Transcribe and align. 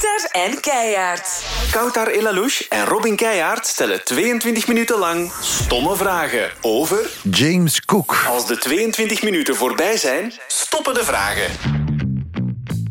Kouter 0.00 0.28
en 0.30 0.60
Keijaard. 0.60 1.44
Koutar 1.70 2.06
Elalouche 2.06 2.66
en 2.68 2.84
Robin 2.84 3.16
Keijaard 3.16 3.66
stellen 3.66 4.04
22 4.04 4.66
minuten 4.66 4.98
lang 4.98 5.32
stomme 5.40 5.96
vragen 5.96 6.50
over... 6.60 7.10
James 7.30 7.84
Cook. 7.84 8.24
Als 8.28 8.46
de 8.46 8.58
22 8.58 9.22
minuten 9.22 9.56
voorbij 9.56 9.96
zijn, 9.96 10.32
stoppen 10.46 10.94
de 10.94 11.04
vragen. 11.04 11.50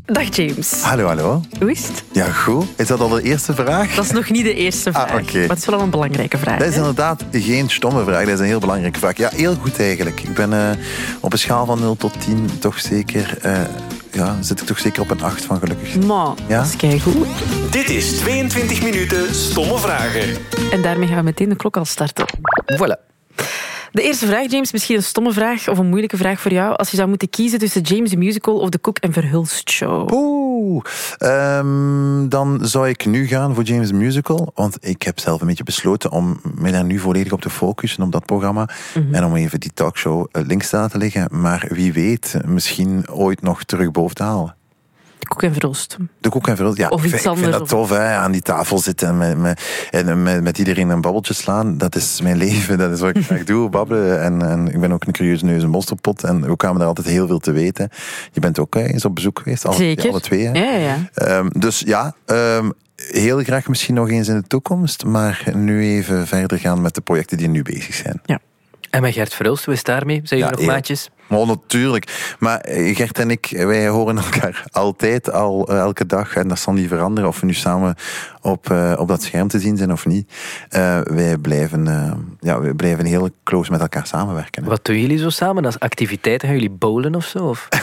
Dag 0.06 0.36
James. 0.36 0.82
Hallo, 0.82 1.06
hallo. 1.06 1.42
Hoe 1.60 1.72
is 1.72 1.88
het? 1.88 2.04
Ja, 2.12 2.32
goed. 2.32 2.66
Is 2.76 2.88
dat 2.88 3.00
al 3.00 3.10
de 3.10 3.22
eerste 3.22 3.54
vraag? 3.54 3.96
Dat 3.96 4.06
is 4.06 4.12
nog 4.12 4.30
niet 4.30 4.44
de 4.44 4.54
eerste 4.54 4.92
vraag. 4.92 5.12
Ah, 5.12 5.22
oké. 5.22 5.40
Maar 5.40 5.50
het 5.50 5.58
is 5.58 5.66
wel 5.66 5.80
een 5.80 5.90
belangrijke 5.90 6.38
vraag. 6.38 6.58
Dat 6.58 6.68
is 6.68 6.74
hè? 6.74 6.80
inderdaad 6.80 7.24
geen 7.32 7.70
stomme 7.70 8.04
vraag. 8.04 8.26
Dat 8.26 8.34
is 8.34 8.40
een 8.40 8.46
heel 8.46 8.60
belangrijke 8.60 9.00
vraag. 9.00 9.18
Ja, 9.18 9.30
heel 9.36 9.56
goed 9.56 9.80
eigenlijk. 9.80 10.22
Ik 10.22 10.34
ben 10.34 10.54
eh, 10.54 10.78
op 11.20 11.34
een 11.34 11.40
schaal 11.40 11.66
van 11.66 11.80
0 11.80 11.96
tot 11.96 12.22
10 12.22 12.60
toch 12.60 12.80
zeker... 12.80 13.38
eh, 13.42 13.62
ja, 14.12 14.42
zit 14.42 14.62
ik 14.62 14.68
toch 14.68 14.80
zeker 14.80 15.02
op 15.02 15.10
een 15.12 15.22
8 15.22 15.46
van 15.46 15.60
gelukkig. 15.60 16.00
Maar, 16.06 16.34
Ja? 16.48 16.58
dat 16.58 16.66
is 16.68 16.76
keigoed. 16.76 17.28
Dit 17.72 17.90
is 17.90 18.18
22 18.18 18.82
minuten 18.84 19.36
stomme 19.36 19.78
vragen. 19.78 20.36
En 20.72 20.82
daarmee 20.82 21.08
gaan 21.08 21.18
we 21.18 21.24
meteen 21.24 21.50
de 21.50 21.56
klok 21.56 21.78
al 21.78 21.86
starten. 21.86 22.26
Voilà. 22.76 23.08
De 23.92 24.02
eerste 24.02 24.26
vraag, 24.26 24.52
James, 24.52 24.72
misschien 24.72 24.96
een 24.96 25.04
stomme 25.04 25.32
vraag 25.34 25.68
of 25.70 25.78
een 25.78 25.88
moeilijke 25.88 26.18
vraag 26.18 26.42
voor 26.42 26.52
jou. 26.52 26.76
Als 26.76 26.90
je 26.90 26.96
zou 26.98 27.10
moeten 27.10 27.30
kiezen 27.30 27.60
tussen 27.60 27.82
James 27.82 28.10
the 28.10 28.18
Musical 28.18 28.56
of 28.60 28.70
de 28.70 28.82
Cook 28.82 28.98
en 28.98 29.14
Verhulst 29.14 29.70
Show. 29.70 30.10
Oeh, 30.60 30.84
ehm, 31.18 32.28
dan 32.28 32.60
zou 32.62 32.90
ik 32.90 33.06
nu 33.06 33.28
gaan 33.28 33.56
voor 33.56 33.64
James 33.64 33.92
Musical. 33.92 34.52
Want 34.56 34.78
ik 34.82 35.02
heb 35.04 35.20
zelf 35.20 35.42
een 35.42 35.48
beetje 35.48 35.64
besloten 35.64 36.12
om 36.12 36.40
me 36.56 36.72
daar 36.72 36.84
nu 36.84 37.00
volledig 37.00 37.32
op 37.32 37.42
te 37.42 37.50
focussen, 37.50 38.04
op 38.04 38.12
dat 38.12 38.26
programma. 38.26 38.70
En 39.12 39.26
om 39.26 39.36
even 39.36 39.60
die 39.60 39.74
talkshow 39.74 40.28
eh, 40.32 40.46
links 40.46 40.70
te 40.70 40.76
laten 40.76 41.00
liggen. 41.00 41.28
Maar 41.32 41.68
wie 41.70 41.94
weet, 41.94 42.38
misschien 42.46 43.10
ooit 43.10 43.42
nog 43.42 43.64
terug 43.64 43.92
boven 43.92 44.16
te 44.16 44.24
halen. 44.24 44.59
De 45.20 45.26
Cook 45.28 45.44
en 45.44 45.54
Verhulst. 45.54 45.98
De 46.22 46.30
koek 46.30 46.48
en 46.48 46.56
verhulst. 46.56 46.78
Ja, 46.80 46.88
Of 46.90 47.00
ik 47.04 47.06
iets 47.06 47.22
vind, 47.22 47.26
ik 47.26 47.32
vind 47.42 47.44
anders, 47.54 47.58
dat 47.58 47.80
tof, 47.80 47.90
hè. 47.90 48.16
Aan 48.16 48.32
die 48.32 48.42
tafel 48.42 48.80
zitten 48.80 49.08
en 49.08 49.18
met, 49.18 49.38
met, 49.38 49.88
en 49.92 50.24
met, 50.24 50.44
met 50.44 50.58
iedereen 50.58 50.90
een 50.90 51.02
babbeltje 51.02 51.34
slaan. 51.34 51.78
Dat 51.78 51.96
is 51.96 52.22
mijn 52.22 52.38
leven. 52.48 52.78
Dat 52.78 52.92
is 52.92 53.00
wat 53.00 53.16
ik 53.16 53.26
graag 53.26 53.44
doe, 53.44 53.70
babbelen. 53.70 54.22
En, 54.22 54.42
en 54.50 54.68
ik 54.74 54.80
ben 54.80 54.92
ook 54.92 55.06
een 55.06 55.12
curieuze 55.14 55.46
neus 55.46 55.64
en 55.64 55.70
monsterpot. 55.70 56.24
En 56.24 56.48
we 56.48 56.56
kwamen 56.56 56.78
daar 56.80 56.88
altijd 56.88 57.08
heel 57.08 57.28
veel 57.28 57.40
te 57.40 57.52
weten. 57.52 57.90
Je 58.32 58.40
bent 58.40 58.60
ook 58.60 58.74
hè, 58.74 58.84
eens 58.86 59.06
op 59.06 59.16
bezoek 59.16 59.40
geweest. 59.44 59.66
Alle, 59.66 59.76
Zeker. 59.76 60.10
Alle 60.10 60.22
twee, 60.22 60.46
hè. 60.48 60.52
Ja, 60.52 60.72
ja, 60.72 60.78
ja. 60.78 60.98
Ehm, 61.14 61.48
dus 61.60 61.80
ja, 61.86 62.16
ehm, 62.26 62.70
heel 62.96 63.44
graag 63.44 63.68
misschien 63.68 63.96
nog 63.96 64.10
eens 64.10 64.28
in 64.28 64.36
de 64.40 64.48
toekomst. 64.48 65.06
Maar 65.06 65.44
nu 65.54 65.82
even 65.84 66.28
verder 66.28 66.60
gaan 66.60 66.82
met 66.82 66.96
de 66.96 67.02
projecten 67.02 67.38
die 67.38 67.48
nu 67.50 67.62
bezig 67.62 67.94
zijn. 67.94 68.22
En 68.90 69.02
met 69.02 69.14
Gert 69.14 69.34
Verhulst, 69.34 69.66
hoe 69.66 69.74
is 69.74 69.80
het 69.80 69.88
daarmee? 69.88 70.22
Zijn 70.24 70.40
jullie 70.40 70.46
Ja, 70.46 70.50
nog 70.52 70.60
heel- 70.60 70.70
maatjes? 70.70 71.10
Maar 71.30 71.46
natuurlijk. 71.46 72.36
Maar 72.40 72.60
eh, 72.60 72.96
Gert 72.96 73.20
en 73.20 73.32
ik, 73.32 73.48
wij 73.58 73.88
horen 73.88 74.18
elkaar 74.18 74.64
altijd 74.72 75.32
al 75.32 75.68
eh, 75.68 75.78
elke 75.80 76.06
dag. 76.06 76.36
En 76.36 76.48
dat 76.48 76.60
zal 76.60 76.74
niet 76.74 76.88
veranderen 76.88 77.30
of 77.30 77.40
we 77.40 77.46
nu 77.46 77.54
samen 77.54 77.96
op, 78.42 78.72
eh, 78.72 78.94
op 78.98 79.08
dat 79.08 79.24
scherm 79.24 79.48
te 79.48 79.60
zien 79.60 79.78
zijn 79.78 79.92
of 79.92 80.06
niet. 80.06 80.32
Wij, 81.04 81.38
blijven, 81.38 81.88
ja, 82.40 82.62
wij 82.62 82.74
blijven 82.74 83.06
heel 83.06 83.30
close 83.44 83.72
met 83.72 83.80
elkaar 83.82 84.08
samenwerken. 84.08 84.64
hè. 84.64 84.70
Wat 84.70 84.86
doen 84.86 85.00
jullie 85.02 85.18
zo 85.18 85.30
samen 85.30 85.66
als 85.66 85.80
activiteiten? 85.80 86.48
Gaan 86.48 86.58
jullie 86.58 86.76
bowlen 86.78 87.16
of 87.16 87.26
zo? 87.26 87.38
Of? 87.38 87.68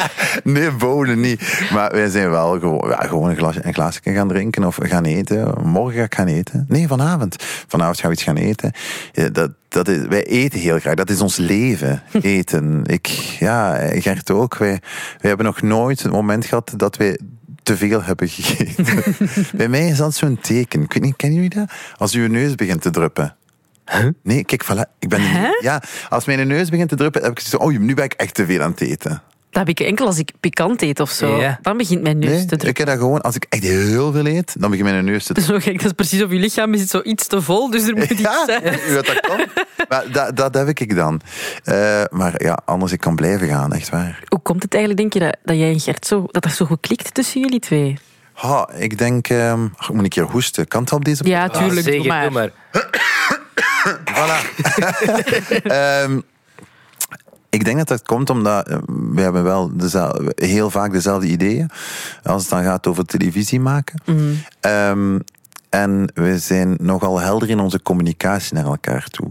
Nee, 0.44 0.70
bonen 0.70 1.20
niet. 1.20 1.68
Maar 1.72 1.90
wij 1.90 2.08
zijn 2.08 2.30
wel 2.30 2.58
gewoon, 2.58 2.88
ja, 2.88 3.06
gewoon 3.06 3.30
een, 3.30 3.36
glasje, 3.36 3.60
een 3.66 3.74
glaasje 3.74 4.00
gaan 4.02 4.28
drinken 4.28 4.64
of 4.64 4.78
gaan 4.82 5.04
eten. 5.04 5.54
Morgen 5.62 5.98
ga 5.98 6.04
ik 6.04 6.14
gaan 6.14 6.26
eten. 6.26 6.64
Nee, 6.68 6.86
vanavond. 6.88 7.36
Vanavond 7.66 8.00
gaan 8.00 8.10
we 8.10 8.14
iets 8.16 8.24
gaan 8.24 8.36
eten. 8.36 8.72
Ja, 9.12 9.28
dat, 9.28 9.50
dat 9.68 9.88
is, 9.88 10.06
wij 10.08 10.24
eten 10.24 10.60
heel 10.60 10.78
graag. 10.78 10.94
Dat 10.94 11.10
is 11.10 11.20
ons 11.20 11.36
leven. 11.36 12.02
Eten. 12.22 12.69
Ik, 12.84 13.06
ja, 13.38 13.88
Gert 14.00 14.30
ook. 14.30 14.56
Wij, 14.56 14.80
wij 15.18 15.28
hebben 15.28 15.46
nog 15.46 15.62
nooit 15.62 16.04
een 16.04 16.10
moment 16.10 16.44
gehad 16.44 16.72
dat 16.76 16.96
wij 16.96 17.18
te 17.62 17.76
veel 17.76 18.02
hebben 18.02 18.28
gegeten. 18.28 18.86
Bij 19.58 19.68
mij 19.68 19.88
is 19.88 19.96
dat 19.96 20.14
zo'n 20.14 20.38
teken. 20.40 20.82
Ik 20.82 20.92
weet 20.92 21.02
niet, 21.02 21.16
kennen 21.16 21.42
jullie 21.42 21.58
dat? 21.58 21.72
Als 21.96 22.14
uw 22.14 22.28
neus 22.28 22.54
begint 22.54 22.82
te 22.82 22.90
druppen. 22.90 23.36
Nee, 24.22 24.44
kijk, 24.44 24.64
voilà. 24.64 24.98
Ik 24.98 25.08
ben 25.08 25.20
ja, 25.60 25.82
als 26.08 26.24
mijn 26.24 26.48
neus 26.48 26.68
begint 26.68 26.88
te 26.88 26.96
druppen, 26.96 27.22
heb 27.22 27.30
ik 27.30 27.40
zo, 27.40 27.56
oh, 27.56 27.78
nu 27.78 27.94
ben 27.94 28.04
ik 28.04 28.12
echt 28.12 28.34
te 28.34 28.46
veel 28.46 28.62
aan 28.62 28.70
het 28.70 28.80
eten. 28.80 29.22
Dat 29.50 29.66
heb 29.66 29.68
ik 29.68 29.80
enkel 29.86 30.06
als 30.06 30.18
ik 30.18 30.30
pikant 30.40 30.82
eet 30.82 31.00
of 31.00 31.10
zo. 31.10 31.40
Ja. 31.40 31.58
Dan 31.62 31.76
begint 31.76 32.02
mijn 32.02 32.18
neus 32.18 32.28
Nee, 32.30 32.38
te 32.40 32.46
drukken. 32.46 32.68
ik 32.68 32.76
heb 32.76 32.86
dat 32.86 32.96
gewoon, 32.98 33.20
als 33.20 33.34
ik 33.34 33.46
echt 33.48 33.62
heel 33.62 34.12
veel 34.12 34.26
eet, 34.26 34.54
dan 34.60 34.70
begint 34.70 34.90
mijn 34.90 35.04
neus 35.04 35.24
te 35.24 35.40
Zo 35.46 35.58
gek, 35.58 35.76
dat 35.76 35.84
is 35.84 35.92
precies 35.92 36.22
of 36.22 36.30
je 36.30 36.38
lichaam 36.38 36.74
is 36.74 36.86
zo 36.86 37.00
iets 37.02 37.26
te 37.26 37.42
vol, 37.42 37.70
dus 37.70 37.88
er 37.88 37.94
moet 37.96 38.10
iets 38.10 38.20
Ja, 38.20 38.44
zijn. 38.46 38.62
dat 38.94 39.20
kan. 39.20 39.46
Maar 39.88 40.04
dat, 40.12 40.36
dat 40.36 40.54
heb 40.54 40.68
ik 40.78 40.94
dan. 40.96 41.20
Eh, 41.64 42.02
maar 42.10 42.42
ja, 42.42 42.58
anders 42.64 42.92
ik 42.92 43.00
kan 43.00 43.16
blijven 43.16 43.48
gaan, 43.48 43.72
echt 43.72 43.88
waar. 43.88 44.22
Hoe 44.28 44.40
komt 44.42 44.62
het 44.62 44.74
eigenlijk, 44.74 45.02
denk 45.10 45.12
je, 45.24 45.30
dat, 45.30 45.36
dat 45.44 45.56
jij 45.56 45.70
en 45.72 45.80
Gert 45.80 46.06
zo, 46.06 46.24
dat 46.30 46.42
dat 46.42 46.52
zo 46.52 46.64
goed 46.64 46.80
klikt 46.80 47.14
tussen 47.14 47.40
jullie 47.40 47.60
twee? 47.60 47.98
Ha, 48.32 48.68
ik 48.76 48.98
denk, 48.98 49.28
ehm, 49.28 49.66
ach, 49.76 49.88
ik 49.88 49.94
moet 49.94 50.02
een 50.04 50.08
keer 50.08 50.22
hoesten. 50.24 50.68
Kan 50.68 50.82
het 50.82 50.92
op 50.92 51.04
deze 51.04 51.24
Ja, 51.28 51.44
Ah, 51.44 51.50
tuurlijk. 51.58 51.74
doe 51.86 51.92
zeker, 51.94 52.06
maar. 52.08 52.22
doe 52.22 52.30
maar. 52.32 52.50
Voilà. 54.04 54.38
Ehm, 55.62 56.20
ik 57.50 57.64
denk 57.64 57.76
dat 57.78 57.88
dat 57.88 58.02
komt 58.02 58.30
omdat 58.30 58.68
eh, 58.68 58.78
we 58.86 59.20
hebben 59.20 59.42
wel 59.42 59.70
dezel- 59.76 60.22
heel 60.34 60.70
vaak 60.70 60.92
dezelfde 60.92 61.26
ideeën 61.26 61.70
als 62.22 62.42
het 62.42 62.50
dan 62.50 62.62
gaat 62.62 62.86
over 62.86 63.04
televisie 63.06 63.60
maken. 63.60 64.02
Ehm, 64.60 65.18
en 65.68 66.10
we 66.14 66.38
zijn 66.38 66.76
nogal 66.80 67.18
helder 67.20 67.50
in 67.50 67.60
onze 67.60 67.82
communicatie 67.82 68.54
naar 68.54 68.64
elkaar 68.64 69.06
toe. 69.08 69.28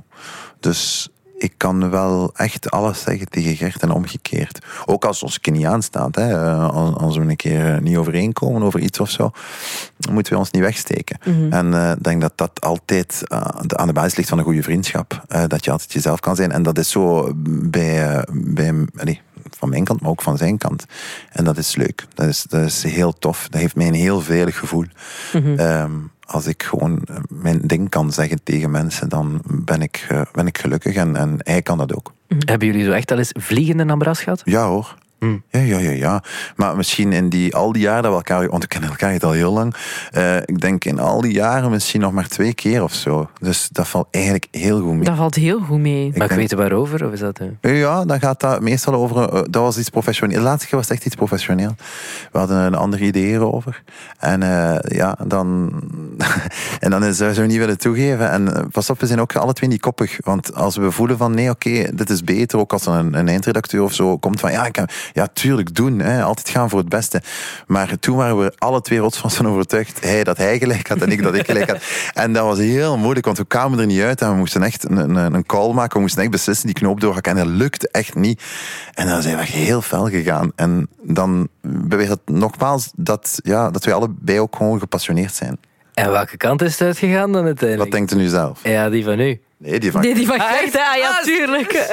Dus 0.59 1.09
ik 1.39 1.53
kan 1.57 1.89
wel 1.89 2.31
echt 2.35 2.71
alles 2.71 3.01
zeggen 3.01 3.29
tegen 3.29 3.55
Gert 3.55 3.81
en 3.81 3.91
omgekeerd. 3.91 4.65
Ook 4.85 5.05
als 5.05 5.23
ons 5.23 5.39
keer 5.39 5.53
niet 5.53 5.65
aanstaat. 5.65 6.15
Hè. 6.15 6.29
Eh, 6.29 6.69
Als 6.69 6.95
als 6.95 7.17
we 7.17 7.23
een 7.23 7.35
keer 7.35 7.73
eh, 7.73 7.81
niet 7.81 7.97
overeenkomen 7.97 8.63
over 8.63 8.79
iets 8.79 8.99
of 8.99 9.09
zo, 9.09 9.31
dan 9.97 10.13
moeten 10.13 10.33
we 10.33 10.39
ons 10.39 10.51
niet 10.51 10.61
wegsteken. 10.61 11.19
En 11.49 11.73
eh, 11.73 11.91
ik 11.91 12.03
denk 12.03 12.21
dat 12.21 12.33
dat 12.35 12.61
altijd 12.61 13.23
aan 13.67 13.87
de 13.87 13.93
basis 13.93 14.15
ligt 14.15 14.29
van 14.29 14.37
een 14.37 14.43
goede 14.43 14.63
vriendschap. 14.63 15.23
Dat 15.47 15.65
je 15.65 15.71
altijd 15.71 15.93
jezelf 15.93 16.19
kan 16.19 16.35
zijn. 16.35 16.51
En 16.51 16.63
dat 16.63 16.77
is 16.77 16.89
zo 16.89 17.31
bij, 17.45 18.23
bij 18.33 18.87
van 19.57 19.69
mijn 19.69 19.83
kant, 19.83 20.01
maar 20.01 20.11
ook 20.11 20.21
van 20.21 20.37
zijn 20.37 20.57
kant. 20.57 20.85
En 21.31 21.43
dat 21.43 21.57
is 21.57 21.75
leuk. 21.75 22.05
Dat 22.13 22.27
is, 22.27 22.43
dat 22.43 22.65
is 22.65 22.83
heel 22.83 23.13
tof. 23.13 23.47
Dat 23.49 23.61
heeft 23.61 23.75
mij 23.75 23.87
een 23.87 23.93
heel 23.93 24.21
veilig 24.21 24.57
gevoel. 24.57 24.85
Ehm, 25.57 25.91
als 26.25 26.47
ik 26.47 26.63
gewoon 26.63 27.01
eh, 27.03 27.15
mijn 27.29 27.61
ding 27.63 27.89
kan 27.89 28.11
zeggen 28.11 28.43
tegen 28.43 28.71
mensen, 28.71 29.09
dan 29.09 29.41
ben 29.45 29.81
ik, 29.81 30.05
eh, 30.09 30.21
ben 30.31 30.47
ik 30.47 30.57
gelukkig. 30.57 30.95
En, 30.95 31.15
en 31.15 31.35
hij 31.37 31.61
kan 31.61 31.77
dat 31.77 31.95
ook. 31.95 32.13
Hebben 32.27 32.67
jullie 32.67 32.85
zo 32.85 32.91
echt 32.91 33.11
al 33.11 33.17
eens 33.17 33.33
vliegende 33.37 33.83
nambras 33.83 34.21
gehad? 34.21 34.41
Ja 34.45 34.67
hoor. 34.67 34.95
Ja, 35.19 35.59
ja, 35.59 35.77
ja, 35.77 35.89
ja. 35.91 36.23
Maar 36.55 36.75
misschien 36.75 37.13
in 37.13 37.29
die, 37.29 37.55
al 37.55 37.71
die 37.71 37.81
jaren 37.81 38.01
dat 38.03 38.11
we 38.11 38.17
elkaar, 38.17 38.47
want 38.49 38.61
we 38.63 38.67
kennen 38.67 38.89
elkaar 38.89 39.19
al 39.19 39.31
heel 39.31 39.53
lang. 39.53 39.75
eh, 40.11 40.35
ik 40.37 40.61
denk 40.61 40.85
in 40.85 40.99
al 40.99 41.21
die 41.21 41.33
jaren 41.33 41.69
misschien 41.69 42.01
nog 42.01 42.11
maar 42.11 42.27
twee 42.27 42.53
keer 42.53 42.83
of 42.83 42.93
zo. 42.93 43.29
Dus 43.41 43.69
dat 43.71 43.87
valt 43.87 44.07
eigenlijk 44.11 44.47
heel 44.51 44.81
goed 44.81 44.93
mee. 44.93 45.03
Dat 45.03 45.15
valt 45.17 45.35
heel 45.35 45.59
goed 45.59 45.79
mee. 45.79 46.03
Mag 46.05 46.13
ik 46.13 46.17
denk- 46.27 46.31
weten 46.31 46.57
waarover? 46.57 47.05
Of 47.05 47.11
is 47.13 47.19
dat, 47.19 47.39
eh? 47.61 47.79
Ja, 47.79 48.05
dan 48.05 48.19
gaat 48.19 48.39
dat 48.39 48.61
meestal 48.61 48.93
over. 48.93 49.29
eh, 49.29 49.41
dat 49.49 49.61
was 49.63 49.77
iets 49.77 49.89
professioneel. 49.89 50.37
De 50.37 50.43
laatste 50.43 50.67
keer 50.67 50.77
was 50.77 50.87
het 50.87 50.97
echt 50.97 51.05
iets 51.05 51.15
professioneel. 51.15 51.75
We 52.31 52.37
hadden 52.37 52.57
een 52.57 52.75
ander 52.75 53.01
idee 53.01 53.31
erover. 53.33 53.83
En 54.19 54.43
eh, 54.43 54.97
ja, 54.97 55.17
dan. 55.27 55.71
en 56.79 56.89
dan 56.91 57.13
zouden 57.13 57.41
we 57.41 57.47
niet 57.47 57.57
willen 57.57 57.77
toegeven. 57.77 58.29
En 58.31 58.55
eh, 58.55 58.63
pas 58.71 58.89
op, 58.89 58.99
we 58.99 59.07
zijn 59.07 59.21
ook 59.21 59.35
alle 59.35 59.53
twee 59.53 59.69
niet 59.69 59.81
koppig. 59.81 60.17
Want 60.23 60.55
als 60.55 60.75
we 60.77 60.91
voelen 60.91 61.17
van 61.17 61.33
nee, 61.33 61.49
oké, 61.49 61.89
dit 61.93 62.09
is 62.09 62.23
beter. 62.23 62.59
Ook 62.59 62.73
als 62.73 62.85
er 62.85 62.93
een, 62.93 63.13
een 63.17 63.27
eindredacteur 63.27 63.83
of 63.83 63.93
zo 63.93 64.17
komt 64.17 64.39
van 64.39 64.51
ja, 64.51 64.65
ik 64.65 64.75
heb, 64.75 64.91
ja 65.13 65.27
tuurlijk 65.33 65.75
doen. 65.75 65.99
Hè, 65.99 66.23
altijd 66.23 66.49
gaan 66.49 66.69
voor 66.69 66.79
het 66.79 66.89
beste. 66.89 67.21
Maar 67.67 67.99
toen 67.99 68.17
waren 68.17 68.39
we 68.39 68.53
alle 68.57 68.81
twee 68.81 68.99
rotsvast 68.99 69.35
van 69.35 69.47
overtuigd. 69.47 70.03
Hij 70.03 70.23
dat 70.23 70.37
hij 70.37 70.57
gelijk 70.57 70.87
had 70.87 71.01
en 71.01 71.11
ik 71.11 71.23
dat 71.23 71.35
ik 71.35 71.45
gelijk 71.45 71.69
had. 71.69 71.77
En 72.23 72.33
dat 72.33 72.45
was 72.45 72.57
heel 72.57 72.97
moeilijk, 72.97 73.25
want 73.25 73.37
we 73.37 73.45
kwamen 73.45 73.79
er 73.79 73.85
niet 73.85 74.01
uit. 74.01 74.21
En 74.21 74.29
we 74.29 74.35
moesten 74.35 74.63
echt 74.63 74.89
een, 74.89 74.97
een, 74.97 75.33
een 75.33 75.45
call 75.45 75.73
maken. 75.73 75.95
We 75.95 76.01
moesten 76.01 76.21
echt 76.21 76.31
beslissen, 76.31 76.65
die 76.65 76.75
knoop 76.75 77.01
doorhakken. 77.01 77.37
En 77.37 77.37
dat 77.37 77.55
lukte 77.55 77.89
echt 77.91 78.15
niet. 78.15 78.43
En 78.93 79.07
dan 79.07 79.21
zijn 79.21 79.35
we 79.35 79.41
echt 79.41 79.51
heel 79.51 79.81
fel 79.81 80.09
gegaan. 80.09 80.51
En 80.55 80.87
dan 81.01 81.47
beweert 81.61 82.09
het 82.09 82.19
nogmaals 82.25 82.91
dat, 82.95 83.39
ja, 83.43 83.69
dat 83.71 83.85
wij 83.85 83.93
allebei 83.93 84.39
ook 84.39 84.55
gewoon 84.55 84.79
gepassioneerd 84.79 85.33
zijn. 85.33 85.57
En 85.93 86.11
welke 86.11 86.37
kant 86.37 86.61
is 86.61 86.71
het 86.71 86.81
uitgegaan 86.81 87.31
dan 87.31 87.41
Wat 87.41 87.45
uiteindelijk? 87.45 87.91
denkt 87.91 88.13
u 88.13 88.15
nu 88.15 88.27
zelf? 88.27 88.59
Ja, 88.63 88.89
die 88.89 89.03
van 89.03 89.19
u. 89.19 89.41
Nee, 89.57 89.79
die 89.79 89.91
van... 89.91 90.01
Nee, 90.01 90.13
die 90.13 90.27
van 90.27 90.39
Gert, 90.39 90.73
hè? 90.73 90.79
Ah, 90.79 90.97
ja, 90.97 91.19
tuurlijk. 91.21 91.73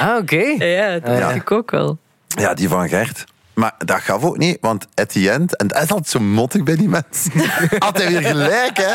Ah, 0.00 0.16
oké. 0.16 0.64
Ja, 0.64 0.98
dat 0.98 1.18
ja. 1.18 1.30
ik 1.30 1.50
ook 1.50 1.70
wel. 1.70 1.98
Ja, 2.36 2.54
die 2.54 2.68
van 2.68 2.88
Gert. 2.88 3.24
Maar 3.56 3.74
dat 3.78 4.00
gaf 4.00 4.22
ook 4.22 4.38
niet, 4.38 4.58
want 4.60 4.86
at 4.94 5.08
the 5.08 5.30
end, 5.30 5.56
en 5.56 5.66
dat 5.66 5.82
is 5.82 5.88
altijd 5.88 6.08
zo 6.08 6.20
mottig 6.20 6.62
bij 6.62 6.76
die 6.76 6.88
mensen, 6.88 7.32
had 7.78 7.98
hij 7.98 8.08
weer 8.08 8.22
gelijk, 8.22 8.76
hè? 8.76 8.94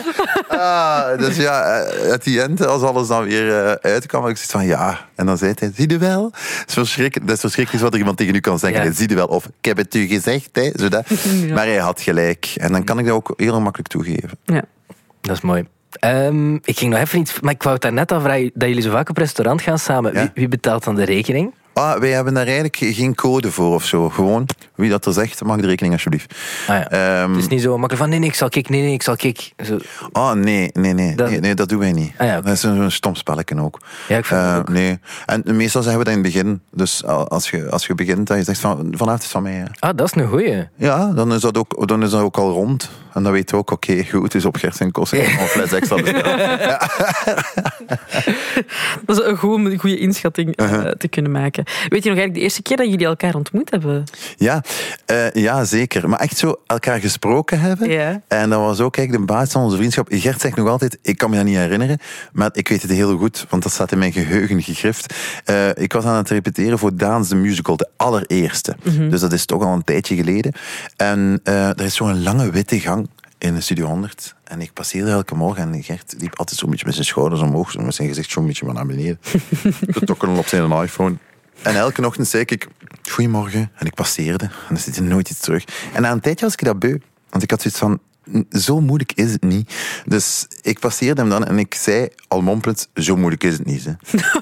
Ah, 0.58 1.18
dus 1.18 1.36
ja, 1.36 1.80
at 2.12 2.24
the 2.24 2.42
end, 2.42 2.66
als 2.66 2.82
alles 2.82 3.08
dan 3.08 3.24
weer 3.24 3.66
eh, 3.66 3.92
uitkwam, 3.92 4.28
ik 4.28 4.36
zoiets 4.36 4.52
van 4.52 4.66
ja. 4.66 5.08
En 5.16 5.26
dan 5.26 5.38
zei 5.38 5.54
hij, 5.56 5.72
zie 5.76 5.90
je 5.90 5.98
wel? 5.98 6.22
Dat 6.32 6.68
is 6.68 6.74
verschrikkelijk, 6.74 7.28
dat 7.28 7.36
is 7.36 7.42
verschrikkelijk 7.42 7.84
wat 7.84 7.94
er 7.94 8.00
iemand 8.00 8.18
tegen 8.18 8.36
u 8.36 8.40
kan 8.40 8.60
zeggen. 8.60 8.84
Ja. 8.84 8.92
Zie 8.92 9.10
je 9.10 9.16
wel? 9.16 9.28
Of, 9.28 9.46
ik 9.46 9.66
heb 9.66 9.78
het 9.78 9.96
u 9.96 10.06
gezegd, 10.06 10.50
hè? 10.52 10.70
Zodat. 10.74 11.06
Maar 11.56 11.66
hij 11.66 11.78
had 11.78 12.02
gelijk. 12.02 12.54
En 12.56 12.72
dan 12.72 12.84
kan 12.84 13.00
ik 13.00 13.06
dat 13.06 13.16
ook 13.16 13.34
heel 13.36 13.62
makkelijk 13.62 13.90
toegeven. 13.90 14.30
Ja. 14.46 14.64
Dat 15.22 15.36
is 15.36 15.42
mooi. 15.42 15.68
Ehm, 15.92 16.56
ik 16.56 16.78
ging 16.78 16.92
nog 16.92 17.00
even 17.00 17.20
iets... 17.20 17.40
Maar 17.40 17.54
ik 17.54 17.62
wou 17.64 17.74
het 17.74 17.84
daarnet 17.84 18.12
al 18.12 18.22
vragen, 18.22 18.52
dat 18.54 18.68
jullie 18.68 18.84
zo 18.84 18.92
vaak 18.92 19.10
op 19.10 19.18
restaurant 19.18 19.62
gaan 19.62 19.80
samen. 19.80 20.14
Ja. 20.14 20.20
Wie, 20.20 20.32
wie 20.34 20.48
betaalt 20.48 20.84
dan 20.84 20.96
de 20.96 21.04
rekening? 21.04 21.54
Ah, 21.74 22.00
wij 22.00 22.10
hebben 22.10 22.34
daar 22.34 22.44
eigenlijk 22.46 22.76
geen 22.80 23.16
code 23.16 23.52
voor 23.52 23.74
of 23.74 23.86
zo. 23.86 24.10
Gewoon, 24.10 24.46
wie 24.76 24.90
dat 24.90 25.06
er 25.06 25.14
zegt, 25.14 25.44
mag 25.44 25.58
de 25.58 25.68
rekening 25.68 25.94
alsjeblieft. 25.94 26.36
Ah, 26.68 26.76
ja. 26.76 26.90
Ehm, 26.90 27.30
het 27.30 27.40
is 27.40 27.48
niet 27.48 27.62
zo 27.62 27.70
makkelijk 27.70 27.98
van 27.98 28.10
nee, 28.10 28.20
nee, 28.20 28.28
ik 28.30 28.36
zal 28.36 28.50
kik, 28.50 28.70
nee, 28.70 28.82
nee, 28.82 28.94
ik 28.94 29.02
zal 29.04 29.16
kik. 29.16 29.54
Zo. 29.66 29.78
Ah, 30.12 30.32
nee, 30.34 30.70
nee, 30.74 30.94
nee. 30.94 31.16
Dat- 31.16 31.30
Nee, 31.30 31.40
nee, 31.40 31.54
dat 31.54 31.70
doen 31.70 31.80
wij 31.80 31.92
niet. 31.92 32.12
Ah, 32.18 32.28
ja. 32.28 32.42
Dat 32.42 32.54
is 32.54 32.60
zo'n 32.60 32.92
stom 32.92 33.16
spelletje 33.16 33.62
ook. 33.62 33.80
Ja, 34.08 34.18
ik 34.18 34.26
vind 34.26 34.42
het 34.42 34.50
Eh, 34.52 34.58
ook. 34.58 34.70
Nee. 34.70 35.00
En 35.26 35.44
meestal 35.56 35.82
zeggen 35.82 36.00
we 36.04 36.06
dat 36.10 36.16
in 36.18 36.24
het 36.24 36.34
begin. 36.34 36.62
Dus 36.72 37.06
al- 37.06 37.28
als 37.28 37.50
je, 37.50 37.70
als 37.70 37.88
je 37.88 37.96
begint, 37.96 38.28
dat 38.28 38.38
je 38.38 38.44
zegt 38.44 38.60
van, 38.60 38.78
vanavond 38.78 39.18
is 39.18 39.24
het 39.24 39.32
van 39.32 39.44
mij. 39.44 39.54
hè. 39.54 39.64
Ah, 39.80 39.96
dat 39.96 40.06
is 40.16 40.22
een 40.22 40.28
goeie. 40.30 40.68
Ja, 40.76 41.06
dan 41.12 41.34
is, 41.34 41.42
dat 41.42 41.58
ook, 41.58 41.88
dan 41.88 42.04
is 42.04 42.10
dat 42.10 42.22
ook 42.22 42.38
al 42.38 42.52
rond. 42.52 42.90
En 43.14 43.24
dan 43.24 43.32
weten 43.32 43.56
we 43.56 43.62
ook, 43.62 43.72
oké, 43.72 44.06
goed, 44.10 44.32
dus 44.32 44.46
op 44.46 44.56
Gert 44.56 44.80
en 44.80 44.92
Kost 44.92 45.14
een 45.14 45.26
fles 45.26 45.72
extra 45.72 45.96
bestellen. 45.96 46.80
Dat 49.06 49.20
is 49.20 49.26
een 49.26 49.38
goede, 49.38 49.78
goede 49.78 49.98
inschatting 49.98 50.56
eh, 50.56 50.70
Uh-huh. 50.72 50.92
te 50.92 51.08
kunnen 51.08 51.32
maken. 51.32 51.64
Weet 51.66 52.04
je 52.04 52.10
nog 52.10 52.18
eigenlijk 52.18 52.34
de 52.34 52.40
eerste 52.40 52.62
keer 52.62 52.78
dat 52.78 52.90
jullie 52.90 53.06
elkaar 53.06 53.36
ontmoet 53.36 53.72
hebben? 53.72 54.04
Ja, 54.38 54.64
eh, 55.06 55.32
ja, 55.32 55.64
zeker. 55.64 56.10
Maar 56.10 56.20
echt 56.20 56.38
zo 56.38 56.56
elkaar 56.68 57.00
gesproken 57.00 57.60
hebben. 57.60 57.90
Ja. 57.90 58.22
En 58.28 58.50
dat 58.50 58.60
was 58.60 58.80
ook 58.80 58.98
eigenlijk 58.98 59.28
de 59.28 59.34
basis 59.34 59.52
van 59.52 59.64
onze 59.64 59.78
vriendschap. 59.78 60.08
Gert 60.10 60.42
zegt 60.42 60.56
nog 60.56 60.68
altijd, 60.68 60.98
ik 61.02 61.18
kan 61.18 61.30
me 61.30 61.36
dat 61.36 61.46
niet 61.46 61.56
herinneren, 61.56 61.98
maar 62.32 62.50
ik 62.54 62.68
weet 62.68 62.82
het 62.82 62.92
heel 62.92 63.18
goed, 63.18 63.46
want 63.50 63.64
dat 63.64 63.72
staat 63.72 63.92
in 63.92 63.98
mijn 63.98 64.12
geheugen 64.14 64.62
gegrift. 64.62 65.14
Eh, 65.46 65.70
ik 65.76 65.94
was 65.94 66.06
aan 66.06 66.16
het 66.16 66.30
repeteren 66.30 66.80
voor 66.80 66.96
Daans 66.96 67.30
de 67.30 67.36
Musical, 67.36 67.78
de 67.78 67.90
allereerste. 67.98 68.76
Dus 69.10 69.20
dat 69.20 69.34
is 69.34 69.46
toch 69.46 69.64
al 69.64 69.74
een 69.74 69.84
tijdje 69.84 70.16
geleden. 70.16 70.54
En 70.96 71.40
er 71.44 71.82
is 71.82 71.96
zo'n 71.96 72.24
lange 72.24 72.52
witte 72.52 72.80
gang 72.80 73.01
in 73.42 73.54
de 73.54 73.62
Studio 73.62 73.86
100. 73.86 74.36
En 74.44 74.62
ik 74.62 74.74
passeerde 74.74 75.12
elke 75.12 75.36
morgen 75.36 75.74
en 75.74 75.84
Gert 75.84 76.14
liep 76.18 76.38
altijd 76.40 76.60
zo'n 76.60 76.70
beetje 76.70 76.86
met 76.86 76.94
zijn 76.94 77.06
schouders 77.06 77.42
omhoog, 77.42 77.72
zo 77.72 77.82
met 77.82 77.96
zijn 77.96 78.08
gezicht 78.08 78.32
zo'n 78.32 78.46
beetje 78.46 78.66
maar 78.66 78.74
naar 78.74 78.86
beneden. 78.86 79.20
Te 79.94 80.02
tokkelen 80.06 80.38
op 80.38 80.48
zijn 80.48 80.72
iPhone. 80.72 81.16
En 81.62 81.76
elke 81.76 82.06
ochtend 82.06 82.28
zei 82.28 82.44
ik, 82.46 82.68
goedemorgen. 83.10 83.72
En 83.76 83.86
ik 83.86 83.94
passeerde. 83.94 84.44
En 84.46 84.52
dan 84.68 84.78
zit 84.78 84.96
er 84.98 85.04
nooit 85.04 85.30
iets 85.30 85.40
terug. 85.40 85.64
En 85.94 86.02
na 86.02 86.12
een 86.12 86.20
tijdje 86.20 86.46
was 86.46 86.54
ik 86.54 86.64
dat 86.64 86.80
beu. 86.80 86.98
Want 87.30 87.44
ik 87.44 87.50
had 87.52 87.62
zoiets 87.62 87.80
van, 87.80 88.00
"N- 88.38 88.58
zo 88.58 88.82
moeilijk 88.82 89.12
is 89.16 89.32
het 89.32 89.44
niet. 89.44 89.74
Dus 90.06 90.48
ik 90.62 90.80
passeerde 90.80 91.22
hem 91.22 91.30
dan 91.30 91.46
en 91.46 91.60
ik 91.60 91.74
zei, 91.74 92.08
al 92.28 92.42
mompelend, 92.42 92.90
zo 92.96 93.16
moeilijk 93.16 93.44
is 93.44 93.54
het 93.54 93.66
niet. 93.66 93.86
Hè. 93.86 93.94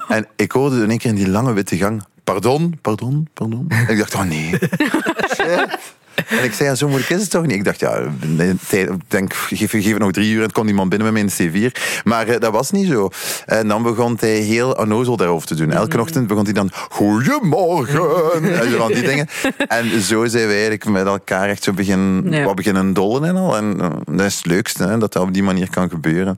en 0.16 0.26
ik 0.36 0.52
hoorde 0.52 0.82
in 0.82 0.90
één 0.90 0.98
keer 0.98 1.10
in 1.10 1.16
die 1.16 1.28
lange 1.28 1.52
witte 1.52 1.76
gang, 1.76 2.04
pardon, 2.24 2.78
pardon, 2.82 3.28
pardon. 3.34 3.64
En 3.68 3.88
ik 3.88 3.98
dacht, 3.98 4.14
oh 4.14 4.22
nee. 4.22 4.58
En 6.30 6.44
ik 6.44 6.52
zei, 6.52 6.68
ja, 6.68 6.74
zo 6.74 6.88
moeilijk 6.88 7.10
is 7.10 7.20
het 7.20 7.30
toch 7.30 7.42
niet? 7.46 7.56
Ik 7.56 7.64
dacht, 7.64 7.80
ja, 7.80 8.00
denk, 9.08 9.34
geef, 9.34 9.70
geef 9.70 9.84
het 9.84 9.98
nog 9.98 10.10
drie 10.12 10.30
uur 10.30 10.36
en 10.36 10.42
het 10.42 10.52
komt 10.52 10.68
iemand 10.68 10.88
binnen 10.88 11.12
met 11.12 11.22
mij 11.36 11.48
in 11.50 11.52
de 11.52 11.70
C4. 11.70 12.02
Maar 12.04 12.28
eh, 12.28 12.40
dat 12.40 12.52
was 12.52 12.70
niet 12.70 12.88
zo. 12.88 13.08
En 13.46 13.68
dan 13.68 13.82
begon 13.82 14.16
hij 14.20 14.30
heel 14.38 14.70
onnozel 14.72 15.16
daarover 15.16 15.46
te 15.48 15.54
doen. 15.54 15.72
Elke 15.72 16.00
ochtend 16.00 16.26
begon 16.26 16.44
hij 16.44 16.52
dan, 16.52 16.70
goedemorgen, 16.88 18.02
en 18.60 18.70
zo 18.70 18.78
van 18.78 18.92
die 18.92 19.02
dingen. 19.02 19.28
En 19.68 20.00
zo 20.00 20.26
zijn 20.26 20.42
wij 20.46 20.52
eigenlijk 20.52 20.84
met 20.84 21.06
elkaar 21.06 21.48
echt 21.48 21.62
zo 21.62 21.72
begin, 21.72 22.26
Ja. 22.30 22.44
wat 22.44 22.54
beginnen 22.54 22.92
dollen 22.92 23.24
en 23.24 23.36
al. 23.36 23.56
En 23.56 23.80
eh, 23.80 23.90
dat 24.04 24.26
is 24.26 24.36
het 24.36 24.46
leukste, 24.46 24.82
hè, 24.84 24.98
dat 24.98 25.12
dat 25.12 25.22
op 25.22 25.32
die 25.32 25.42
manier 25.42 25.70
kan 25.70 25.88
gebeuren. 25.90 26.36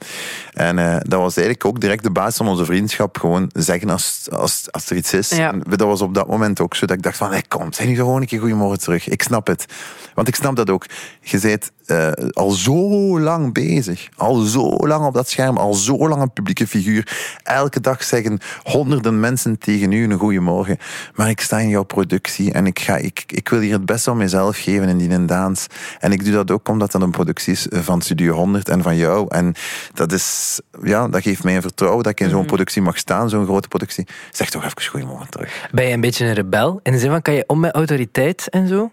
En 0.53 0.79
eh, 0.79 0.97
dat 0.99 1.21
was 1.21 1.37
eigenlijk 1.37 1.67
ook 1.67 1.81
direct 1.81 2.03
de 2.03 2.11
basis 2.11 2.37
van 2.37 2.49
onze 2.49 2.65
vriendschap. 2.65 3.19
Gewoon 3.19 3.50
zeggen 3.53 3.91
als, 3.91 4.27
als, 4.31 4.62
als 4.71 4.91
er 4.91 4.97
iets 4.97 5.12
is. 5.12 5.29
Ja. 5.29 5.53
En 5.53 5.62
dat 5.69 5.81
was 5.81 6.00
op 6.00 6.15
dat 6.15 6.29
moment 6.29 6.61
ook 6.61 6.75
zo 6.75 6.87
dat 6.87 6.97
ik 6.97 7.03
dacht 7.03 7.17
van, 7.17 7.31
hey, 7.31 7.43
kom, 7.49 7.73
zeg 7.73 7.87
nu 7.87 7.94
gewoon 7.94 8.21
een 8.21 8.27
keer 8.27 8.39
goedemorgen 8.41 8.79
terug. 8.81 9.09
Ik 9.09 9.23
snap 9.23 9.47
het. 9.47 9.67
Want 10.14 10.29
ik 10.29 10.34
snap 10.34 10.56
dat 10.56 10.70
ook. 10.70 10.87
Je 11.20 11.38
bent 11.40 11.70
eh, 11.87 12.12
al 12.31 12.50
zo 12.50 13.20
lang 13.20 13.52
bezig. 13.52 14.08
Al 14.17 14.34
zo 14.34 14.69
lang 14.69 15.06
op 15.06 15.14
dat 15.14 15.29
scherm. 15.29 15.56
Al 15.56 15.75
zo 15.75 16.08
lang 16.08 16.23
een 16.23 16.32
publieke 16.32 16.67
figuur. 16.67 17.37
Elke 17.43 17.81
dag 17.81 18.05
zeggen 18.05 18.38
honderden 18.62 19.20
mensen 19.20 19.58
tegen 19.58 19.93
u 19.93 20.05
een 20.05 20.19
goedemorgen. 20.19 20.79
Maar 21.14 21.29
ik 21.29 21.40
sta 21.40 21.58
in 21.58 21.69
jouw 21.69 21.82
productie 21.82 22.52
en 22.52 22.67
ik, 22.67 22.79
ga, 22.79 22.96
ik, 22.96 23.25
ik 23.26 23.49
wil 23.49 23.61
hier 23.61 23.73
het 23.73 23.87
beste 23.87 24.11
van 24.11 24.19
mezelf 24.19 24.58
geven 24.58 24.88
in 24.88 24.99
die 24.99 25.08
in 25.08 25.26
dans. 25.26 25.67
En 25.99 26.12
ik 26.12 26.25
doe 26.25 26.32
dat 26.32 26.50
ook 26.50 26.69
omdat 26.69 26.93
dat 26.93 27.02
een 27.02 27.11
productie 27.11 27.52
is 27.52 27.67
van 27.70 28.00
Studio 28.00 28.34
100 28.34 28.69
en 28.69 28.82
van 28.82 28.96
jou. 28.96 29.26
En 29.29 29.55
dat, 29.94 30.12
is, 30.12 30.61
ja, 30.82 31.08
dat 31.08 31.23
geeft 31.23 31.44
mij 31.44 31.56
een 31.56 31.62
vertrouwen 31.62 32.02
dat 32.02 32.12
ik 32.12 32.20
in 32.20 32.31
zo'n 32.31 32.46
productie 32.46 32.82
mag 32.82 32.99
staan, 32.99 33.29
zo'n 33.29 33.44
grote 33.44 33.69
productie. 33.69 34.06
Zeg 34.31 34.50
toch 34.50 34.64
even 34.64 34.82
goedemorgen 34.90 35.31
terug. 35.31 35.69
Ben 35.73 35.87
je 35.87 35.93
een 35.93 36.00
beetje 36.00 36.26
een 36.26 36.34
rebel? 36.34 36.81
In 36.82 36.93
de 36.93 36.99
zin 36.99 37.11
van, 37.11 37.23
kan 37.23 37.34
je 37.34 37.44
om 37.46 37.61
met 37.61 37.75
autoriteit 37.75 38.49
en 38.49 38.69
zo? 38.69 38.90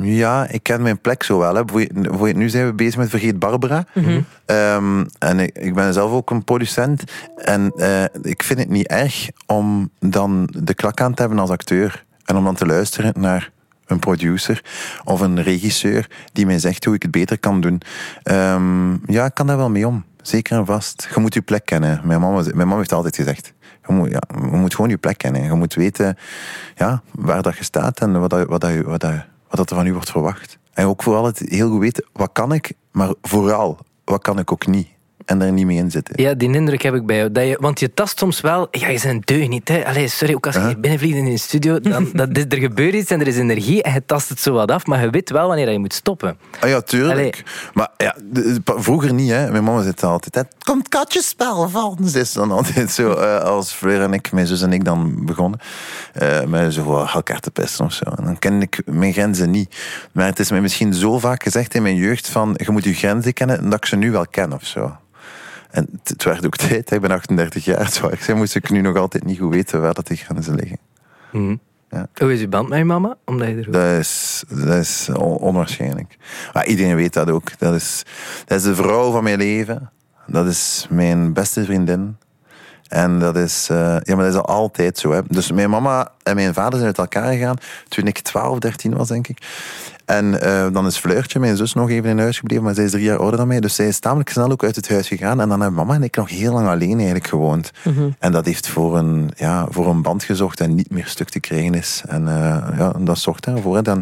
Ja, 0.00 0.46
ik 0.48 0.62
ken 0.62 0.82
mijn 0.82 1.00
plek 1.00 1.22
zo 1.22 1.38
wel. 1.38 1.54
Hè. 1.54 1.62
Voor 1.66 1.80
je- 1.80 1.90
voor 2.10 2.28
je- 2.28 2.34
Nu 2.34 2.48
zijn 2.48 2.66
we 2.66 2.72
bezig 2.72 2.96
met 2.96 3.08
Vergeet 3.10 3.38
Barbara. 3.38 3.84
Ehm, 4.46 5.04
en 5.18 5.38
ik, 5.40 5.58
ik 5.58 5.74
ben 5.74 5.92
zelf 5.92 6.10
ook 6.10 6.30
een 6.30 6.44
producent. 6.44 7.02
En 7.36 7.72
eh, 7.76 8.04
ik 8.22 8.42
vind 8.42 8.58
het 8.58 8.68
niet 8.68 8.86
erg 8.86 9.28
om 9.46 9.90
dan 9.98 10.48
de 10.58 10.74
klak 10.74 11.00
aan 11.00 11.14
te 11.14 11.20
hebben 11.20 11.38
als 11.40 11.50
acteur. 11.50 12.04
En 12.24 12.36
om 12.36 12.44
dan 12.44 12.54
te 12.54 12.66
luisteren 12.66 13.12
naar 13.18 13.50
een 13.86 13.98
producer 13.98 14.64
of 15.04 15.20
een 15.20 15.42
regisseur 15.42 16.10
die 16.32 16.46
mij 16.46 16.58
zegt 16.58 16.84
hoe 16.84 16.94
ik 16.94 17.02
het 17.02 17.10
beter 17.10 17.38
kan 17.38 17.60
doen. 17.60 17.80
Ehm, 18.22 18.92
ja, 19.12 19.24
ik 19.24 19.34
kan 19.34 19.46
daar 19.46 19.56
wel 19.56 19.70
mee 19.70 19.86
om. 19.86 20.04
Zeker 20.22 20.58
en 20.58 20.66
vast. 20.66 21.08
Je 21.14 21.20
moet 21.20 21.34
je 21.34 21.42
plek 21.42 21.64
kennen. 21.64 22.00
Mijn 22.04 22.20
mama, 22.20 22.42
mijn 22.42 22.56
mama 22.56 22.76
heeft 22.76 22.92
altijd 22.92 23.16
gezegd. 23.16 23.52
Je 23.86 23.92
moet, 23.92 24.10
ja, 24.10 24.22
je 24.28 24.56
moet 24.56 24.74
gewoon 24.74 24.90
je 24.90 24.96
plek 24.96 25.18
kennen. 25.18 25.42
Je 25.44 25.52
moet 25.52 25.74
weten 25.74 26.16
ja, 26.76 27.02
waar 27.10 27.42
dat 27.42 27.56
je 27.56 27.64
staat 27.64 28.00
en 28.00 28.20
wat, 28.20 28.30
dat, 28.30 28.46
wat, 28.48 28.60
dat, 28.60 28.80
wat, 28.80 29.00
dat, 29.00 29.12
wat 29.56 29.70
er 29.70 29.76
van 29.76 29.86
u 29.86 29.92
wordt 29.92 30.10
verwacht. 30.10 30.58
En 30.72 30.86
ook 30.86 31.02
vooral 31.02 31.24
het 31.24 31.38
heel 31.38 31.70
goed 31.70 31.80
weten, 31.80 32.04
wat 32.12 32.30
kan 32.32 32.52
ik, 32.52 32.72
maar 32.90 33.14
vooral, 33.22 33.78
wat 34.04 34.22
kan 34.22 34.38
ik 34.38 34.52
ook 34.52 34.66
niet. 34.66 34.88
En 35.24 35.38
daar 35.38 35.52
niet 35.52 35.66
mee 35.66 35.76
in 35.76 35.90
zitten. 35.90 36.22
Ja, 36.22 36.34
die 36.34 36.54
indruk 36.54 36.82
heb 36.82 36.94
ik 36.94 37.06
bij 37.06 37.16
jou. 37.16 37.32
Dat 37.32 37.44
je, 37.44 37.56
want 37.60 37.80
je 37.80 37.94
tast 37.94 38.18
soms 38.18 38.40
wel... 38.40 38.68
Ja, 38.70 38.88
je 38.88 39.00
bent 39.02 39.30
een 39.30 39.48
niet, 39.48 39.68
hè. 39.68 39.86
Allee, 39.86 40.08
sorry, 40.08 40.34
ook 40.34 40.46
als 40.46 40.54
je 40.54 40.76
binnenvliegt 40.78 41.16
in 41.16 41.26
een 41.26 41.38
studio, 41.38 41.80
dan, 41.80 42.10
dat, 42.12 42.28
er 42.52 42.58
gebeurt 42.58 42.94
iets 42.94 43.10
en 43.10 43.20
er 43.20 43.26
is 43.26 43.36
energie 43.36 43.82
en 43.82 43.92
je 43.92 44.02
tast 44.06 44.28
het 44.28 44.40
zo 44.40 44.52
wat 44.52 44.70
af, 44.70 44.86
maar 44.86 45.04
je 45.04 45.10
weet 45.10 45.30
wel 45.30 45.46
wanneer 45.46 45.70
je 45.70 45.78
moet 45.78 45.94
stoppen. 45.94 46.38
Ah 46.60 46.68
ja, 46.68 46.80
tuurlijk. 46.80 47.18
Allee. 47.18 47.32
Maar 47.74 47.88
ja, 47.96 48.16
vroeger 48.64 49.12
niet, 49.12 49.30
hè. 49.30 49.50
Mijn 49.50 49.64
mama 49.64 49.82
zit 49.82 50.02
altijd, 50.02 50.34
het 50.34 50.64
komt 50.64 50.88
katjespel 50.88 51.68
van. 51.68 51.98
Ze 52.12 52.20
is 52.20 52.32
dan 52.32 52.50
altijd 52.50 52.90
zo, 52.90 53.12
eh, 53.12 53.40
als 53.40 53.72
Fleur 53.72 54.02
en 54.02 54.12
ik, 54.12 54.32
mijn 54.32 54.46
zus 54.46 54.62
en 54.62 54.72
ik 54.72 54.84
dan 54.84 55.24
begonnen, 55.26 55.60
eh, 56.12 56.44
met 56.44 56.74
zo 56.74 56.82
voor 56.82 57.10
elkaar 57.14 57.40
te 57.40 57.50
pesten 57.50 57.84
of 57.84 57.92
zo. 57.92 58.04
En 58.04 58.24
dan 58.24 58.38
ken 58.38 58.62
ik 58.62 58.82
mijn 58.84 59.12
grenzen 59.12 59.50
niet. 59.50 59.76
Maar 60.12 60.26
het 60.26 60.38
is 60.38 60.50
mij 60.50 60.60
misschien 60.60 60.94
zo 60.94 61.18
vaak 61.18 61.42
gezegd 61.42 61.74
in 61.74 61.82
mijn 61.82 61.96
jeugd 61.96 62.28
van, 62.28 62.54
je 62.56 62.70
moet 62.70 62.84
je 62.84 62.94
grenzen 62.94 63.32
kennen, 63.32 63.64
dat 63.64 63.74
ik 63.74 63.86
ze 63.86 63.96
nu 63.96 64.10
wel 64.10 64.26
ken 64.30 64.52
of 64.52 64.64
zo. 64.64 64.96
En 65.72 65.88
het, 65.92 66.08
het 66.08 66.24
werd 66.24 66.46
ook 66.46 66.56
tijd, 66.66 66.90
ik 66.90 67.00
ben 67.00 67.10
38 67.10 67.64
jaar, 67.64 67.90
zo. 67.90 68.06
Ik 68.08 68.34
moest 68.34 68.54
ik 68.54 68.70
nu 68.70 68.80
nog 68.80 68.96
altijd 68.96 69.24
niet 69.24 69.38
goed 69.38 69.54
weten 69.54 69.80
waar 69.80 69.94
dat 69.94 70.06
die 70.06 70.16
grenzen 70.16 70.54
liggen. 70.54 70.78
Mhm. 71.32 71.56
Ja. 71.90 72.06
Hoe 72.14 72.32
is 72.32 72.40
je 72.40 72.48
band 72.48 72.68
met 72.68 72.78
je 72.78 72.84
mama? 72.84 73.16
Omdat 73.24 73.48
je 73.48 73.54
er... 73.54 73.70
Dat 73.70 73.98
is, 73.98 74.44
dat 74.48 74.78
is 74.78 75.08
on- 75.12 75.36
onwaarschijnlijk. 75.36 76.16
Maar 76.52 76.66
iedereen 76.66 76.96
weet 76.96 77.12
dat 77.12 77.30
ook. 77.30 77.58
Dat 77.58 77.74
is, 77.74 78.02
dat 78.44 78.58
is 78.58 78.64
de 78.64 78.74
vrouw 78.74 79.10
van 79.10 79.22
mijn 79.22 79.38
leven. 79.38 79.90
Dat 80.26 80.46
is 80.46 80.86
mijn 80.90 81.32
beste 81.32 81.64
vriendin. 81.64 82.16
En 82.88 83.18
dat 83.18 83.36
is, 83.36 83.68
eh, 83.70 83.96
ja, 84.02 84.14
maar 84.14 84.24
dat 84.24 84.34
is 84.34 84.40
al 84.40 84.46
altijd 84.46 84.98
zo. 84.98 85.12
Hè. 85.12 85.20
Dus 85.26 85.52
mijn 85.52 85.70
mama 85.70 86.11
en 86.22 86.34
mijn 86.34 86.54
vader 86.54 86.72
zijn 86.72 86.86
uit 86.86 86.98
elkaar 86.98 87.32
gegaan 87.32 87.56
toen 87.88 88.06
ik 88.06 88.18
12, 88.18 88.58
13 88.58 88.96
was, 88.96 89.08
denk 89.08 89.28
ik. 89.28 89.38
En 90.04 90.40
eh, 90.40 90.66
dan 90.72 90.86
is 90.86 90.96
Fleurtje, 90.98 91.38
mijn 91.38 91.56
zus, 91.56 91.74
nog 91.74 91.90
even 91.90 92.10
in 92.10 92.18
huis 92.18 92.38
gebleven, 92.38 92.64
maar 92.64 92.74
zij 92.74 92.84
is 92.84 92.90
drie 92.90 93.04
jaar 93.04 93.18
ouder 93.18 93.36
dan 93.38 93.48
mij. 93.48 93.60
Dus 93.60 93.74
zij 93.74 93.88
is 93.88 93.98
tamelijk 93.98 94.28
snel 94.30 94.50
ook 94.50 94.64
uit 94.64 94.76
het 94.76 94.88
huis 94.88 95.08
gegaan. 95.08 95.40
En 95.40 95.48
dan 95.48 95.60
hebben 95.60 95.78
mama 95.78 95.94
en 95.94 96.02
ik 96.02 96.16
nog 96.16 96.28
heel 96.28 96.52
lang 96.52 96.68
alleen 96.68 96.94
eigenlijk 96.96 97.26
gewoond. 97.26 97.70
En 98.18 98.32
dat 98.32 98.46
heeft 98.46 98.68
voor 98.68 98.98
een, 98.98 99.30
ja, 99.36 99.66
voor 99.70 99.86
een 99.88 100.02
band 100.02 100.24
gezocht 100.24 100.60
en 100.60 100.74
niet 100.74 100.90
meer 100.90 101.06
stuk 101.06 101.28
te 101.28 101.40
krijgen 101.40 101.74
is. 101.74 102.02
En 102.08 102.28
eh, 102.28 102.78
ja, 102.78 102.92
dat 102.98 103.18
zorgt 103.18 103.44
daarvoor. 103.44 103.82
Dan, 103.82 103.96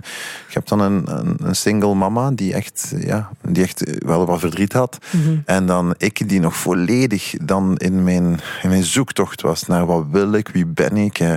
je 0.46 0.52
hebt 0.54 0.68
dan 0.68 0.80
een, 0.80 1.02
een, 1.06 1.36
een 1.42 1.56
single 1.56 1.94
mama 1.94 2.30
die 2.30 2.54
echt, 2.54 2.94
ja, 2.98 3.30
die 3.42 3.62
echt 3.62 3.82
wel 3.98 4.26
wat 4.26 4.40
verdriet 4.40 4.72
had. 4.72 4.98
En 5.44 5.66
dan 5.66 5.94
ik 5.98 6.28
die 6.28 6.40
nog 6.40 6.56
volledig 6.56 7.34
dan 7.42 7.76
in 7.76 8.04
mijn, 8.04 8.40
in 8.62 8.68
mijn 8.68 8.84
zoektocht 8.84 9.40
was 9.40 9.66
naar 9.66 9.86
wat 9.86 10.04
wil 10.10 10.32
ik, 10.32 10.48
wie 10.48 10.66
ben 10.66 10.96
ik. 10.96 11.18
eh, 11.18 11.32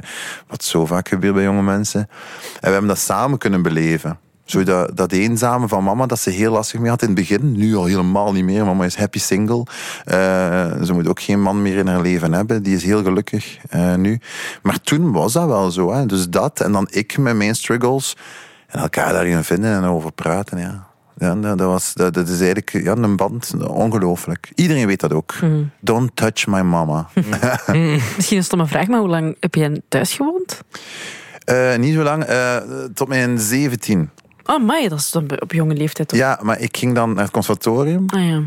Wat 0.47 0.63
zo 0.74 0.86
vaak 0.86 1.08
gebeurt 1.08 1.34
bij 1.34 1.44
jonge 1.44 1.62
mensen. 1.62 2.00
En 2.00 2.08
we 2.60 2.70
hebben 2.70 2.88
dat 2.88 3.00
samen 3.00 3.38
kunnen 3.38 3.62
beleven. 3.62 4.18
Zo 4.46 4.63
dat, 4.63 4.98
dat 4.98 5.12
eenzame 5.12 5.68
van 5.68 5.84
mama, 5.84 6.06
dat 6.06 6.20
ze 6.20 6.30
heel 6.30 6.51
lastig 6.51 6.80
mee 6.80 6.89
had 6.89 7.01
in 7.01 7.08
het 7.08 7.18
begin. 7.18 7.51
Nu 7.51 7.75
al 7.75 7.86
helemaal 7.86 8.32
niet 8.32 8.44
meer. 8.44 8.65
Mama 8.65 8.86
is 8.86 8.96
happy 8.96 9.20
single. 9.20 9.65
Eh, 10.06 10.82
ze 10.82 10.94
moet 10.94 11.08
ook 11.08 11.22
geen 11.22 11.42
man 11.42 11.62
meer 11.62 11.77
in 11.77 11.88
haar 11.88 12.01
leven 12.01 12.34
hebben. 12.34 12.63
Die 12.63 12.75
is 12.75 12.84
heel 12.84 13.03
gelukkig 13.03 13.58
eh, 13.70 13.96
nu. 13.96 14.20
Maar 14.62 14.82
toen 14.82 15.12
was 15.12 15.34
dat 15.34 15.46
wel 15.48 15.72
zo. 15.72 15.94
Hè. 15.94 16.06
Dus 16.06 16.30
dat 16.30 16.60
en 16.60 16.72
dan 16.72 16.88
ik 16.89 17.18
met 17.18 17.36
mijn 17.36 17.56
struggles. 17.56 18.18
En 18.68 18.80
elkaar 18.80 19.13
daarin 19.13 19.44
vinden 19.44 19.75
en 19.75 19.84
over 19.84 20.12
praten. 20.12 20.58
Ja. 20.58 20.92
Ja, 21.17 21.36
dat, 21.36 21.58
dat 21.58 21.67
was, 21.67 21.93
dat, 21.93 22.13
dat 22.13 22.27
is 22.27 22.39
eigenlijk 22.39 22.72
ja, 22.72 22.96
een 22.96 23.15
band, 23.15 23.53
ongelooflijk. 23.67 24.51
Iedereen 24.55 24.88
weet 24.88 25.00
dat 25.00 25.13
ook. 25.13 25.36
Don't 25.79 26.15
touch 26.15 26.48
my 26.48 26.62
mama. 26.62 27.08
Misschien 28.15 28.38
een 28.38 28.43
stomme 28.43 28.67
vraag, 28.67 28.88
maar 28.88 29.00
hoe 29.00 29.10
lang 29.10 29.38
heb 29.39 29.55
jij 29.55 29.82
thuis 29.88 30.13
gewoond? 30.13 30.62
Eh, 31.46 31.75
niet 31.75 31.93
zo 31.93 32.03
lang, 32.03 32.24
eh, 32.24 32.58
tot 32.93 33.08
mijn 33.08 33.39
17. 33.39 34.10
Oh, 34.46 34.67
my, 34.67 34.88
dat 34.88 35.00
is 35.00 35.12
dan 35.12 35.41
op 35.41 35.51
jonge 35.51 35.74
leeftijd 35.74 36.08
toch? 36.08 36.20
Ja, 36.20 36.39
maar 36.41 36.60
ik 36.60 36.77
ging 36.77 36.96
dan 36.96 37.13
naar 37.13 37.24
het 37.24 37.34
conservatorium. 37.34 38.05
Ah 38.08 38.27
ja. 38.27 38.41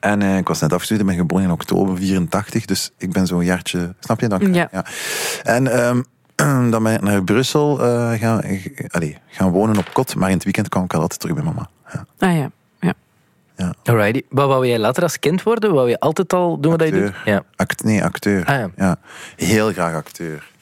En 0.00 0.22
eh, 0.22 0.36
ik 0.36 0.48
was 0.48 0.60
net 0.60 0.72
afgestudeerd, 0.72 1.08
ik 1.08 1.14
ben 1.14 1.26
geboren 1.26 1.44
in 1.44 1.50
oktober 1.50 1.96
84, 1.96 2.64
dus 2.64 2.90
ik 2.98 3.12
ben 3.12 3.26
zo'n 3.26 3.44
jaartje, 3.44 3.94
snap 4.00 4.20
je 4.20 4.28
dat? 4.28 4.42
Ja. 4.52 4.84
En 5.42 5.72
ehm, 5.72 6.02
dan 6.70 6.82
ben 6.82 6.94
ik 6.94 7.00
naar 7.00 7.24
Brussel 7.24 7.82
eh, 7.84 8.12
gaan, 8.12 8.42
allee, 8.88 9.18
gaan 9.26 9.50
wonen 9.50 9.78
op 9.78 9.90
kot. 9.92 10.14
Maar 10.14 10.28
in 10.28 10.34
het 10.34 10.44
weekend 10.44 10.68
kwam 10.68 10.84
ik 10.84 10.94
al 10.94 11.00
altijd 11.00 11.20
terug 11.20 11.34
bij 11.34 11.44
mama. 11.44 11.68
Ja. 11.92 12.06
Ah 12.18 12.36
ja. 12.36 12.50
ja. 13.56 13.74
Alrighty. 13.84 14.22
Wat 14.28 14.48
wou 14.48 14.66
jij 14.66 14.78
later 14.78 15.02
als 15.02 15.18
kind 15.18 15.42
worden? 15.42 15.74
Wou 15.74 15.88
je 15.88 16.00
altijd 16.00 16.32
al 16.32 16.60
doen 16.60 16.76
wat 16.76 16.82
je 16.82 16.90
doet? 16.90 17.02
Acteur. 17.02 17.22
Ja. 17.24 17.42
Act, 17.56 17.84
nee, 17.84 18.04
acteur. 18.04 18.44
Ah, 18.44 18.54
ja. 18.54 18.70
ja. 18.76 18.96
Heel 19.36 19.72
graag 19.72 19.94
acteur. 19.94 20.54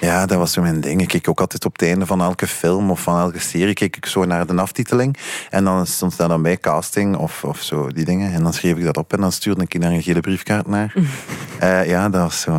Ja, 0.00 0.26
dat 0.26 0.38
was 0.38 0.52
zo 0.52 0.62
mijn 0.62 0.80
ding. 0.80 1.00
Ik 1.00 1.08
keek 1.08 1.28
ook 1.28 1.40
altijd 1.40 1.64
op 1.64 1.72
het 1.72 1.82
einde 1.82 2.06
van 2.06 2.20
elke 2.20 2.46
film 2.46 2.90
of 2.90 3.00
van 3.00 3.18
elke 3.18 3.38
serie 3.38 3.74
keek 3.74 3.96
ik 3.96 4.06
zo 4.06 4.24
naar 4.24 4.46
de 4.46 4.54
aftiteling. 4.54 5.16
En 5.50 5.64
dan 5.64 5.86
stond 5.86 6.16
daar 6.16 6.28
dan 6.28 6.42
bij 6.42 6.56
casting 6.56 7.16
of, 7.16 7.44
of 7.44 7.62
zo, 7.62 7.88
die 7.88 8.04
dingen. 8.04 8.32
En 8.32 8.42
dan 8.42 8.52
schreef 8.52 8.76
ik 8.76 8.84
dat 8.84 8.96
op 8.96 9.12
en 9.12 9.20
dan 9.20 9.32
stuurde 9.32 9.62
ik 9.62 9.80
daar 9.80 9.90
een 9.90 10.02
gele 10.02 10.20
briefkaart 10.20 10.66
naar. 10.66 10.94
Eh, 11.60 11.86
ja, 11.86 12.08
dat 12.08 12.20
was 12.20 12.40
zo. 12.40 12.52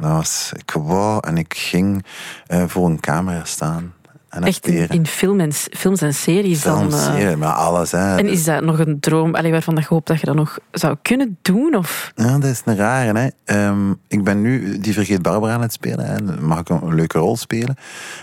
Dat 0.00 0.10
was, 0.10 0.52
ik 0.56 0.70
wou 0.70 1.26
en 1.26 1.36
ik 1.36 1.54
ging 1.54 2.04
eh, 2.46 2.64
voor 2.66 2.86
een 2.86 3.00
camera 3.00 3.44
staan. 3.44 3.94
En 4.28 4.42
Echt 4.42 4.66
in, 4.66 4.72
acteren. 4.72 4.96
in 4.96 5.06
film 5.06 5.40
en, 5.40 5.52
films 5.52 6.00
en 6.02 6.14
series 6.14 6.62
dan. 6.62 6.78
Films, 6.78 7.06
eh. 7.06 7.30
ja, 7.30 7.36
maar 7.36 7.52
alles. 7.52 7.90
Hè. 7.90 8.16
En 8.16 8.26
is 8.26 8.44
dat 8.44 8.62
nog 8.62 8.78
een 8.78 9.00
droom 9.00 9.34
allee, 9.34 9.50
waarvan 9.50 9.74
dat 9.74 9.82
je 9.82 9.88
hoopt 9.94 10.06
dat 10.06 10.20
je 10.20 10.26
dat 10.26 10.34
nog 10.34 10.58
zou 10.70 10.96
kunnen 11.02 11.38
doen? 11.42 11.74
Of? 11.74 12.12
Ja, 12.14 12.38
dat 12.38 12.50
is 12.50 12.62
een 12.64 12.76
rare. 12.76 13.18
Hè. 13.18 13.28
Ehm, 13.44 13.90
ik 14.08 14.24
ben 14.24 14.40
nu 14.40 14.78
die 14.78 14.92
Vergeet 14.92 15.22
Barbara 15.22 15.52
aan 15.54 15.60
het 15.62 15.72
spelen. 15.72 16.06
Hè. 16.06 16.24
Dan 16.24 16.44
mag 16.44 16.58
ik 16.58 16.68
een 16.68 16.94
leuke 16.94 17.18
rol 17.18 17.36
spelen. 17.36 17.76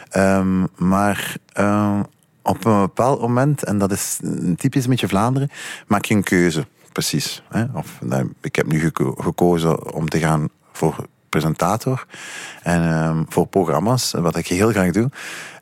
Ehm, 0.09 0.63
maar 0.75 1.35
ehm, 1.53 1.99
op 2.43 2.65
een 2.65 2.79
bepaald 2.79 3.21
moment, 3.21 3.63
en 3.63 3.77
dat 3.77 3.91
is 3.91 4.17
een 4.21 4.55
typisch 4.55 4.83
een 4.83 4.89
beetje 4.89 5.07
Vlaanderen, 5.07 5.49
maak 5.87 6.05
je 6.05 6.13
een 6.15 6.23
keuze. 6.23 6.65
Precies. 6.91 7.43
Hè. 7.49 7.63
Of, 7.73 7.97
nou, 8.01 8.31
ik 8.41 8.55
heb 8.55 8.65
nu 8.67 8.79
geko- 8.79 9.15
gekozen 9.17 9.93
om 9.93 10.09
te 10.09 10.19
gaan 10.19 10.47
voor 10.71 10.95
presentator 11.29 12.05
en 12.63 13.25
voor 13.29 13.47
programma's, 13.47 14.11
wat 14.11 14.35
ik 14.35 14.47
heel 14.47 14.69
graag 14.71 14.91
doe. 14.91 15.09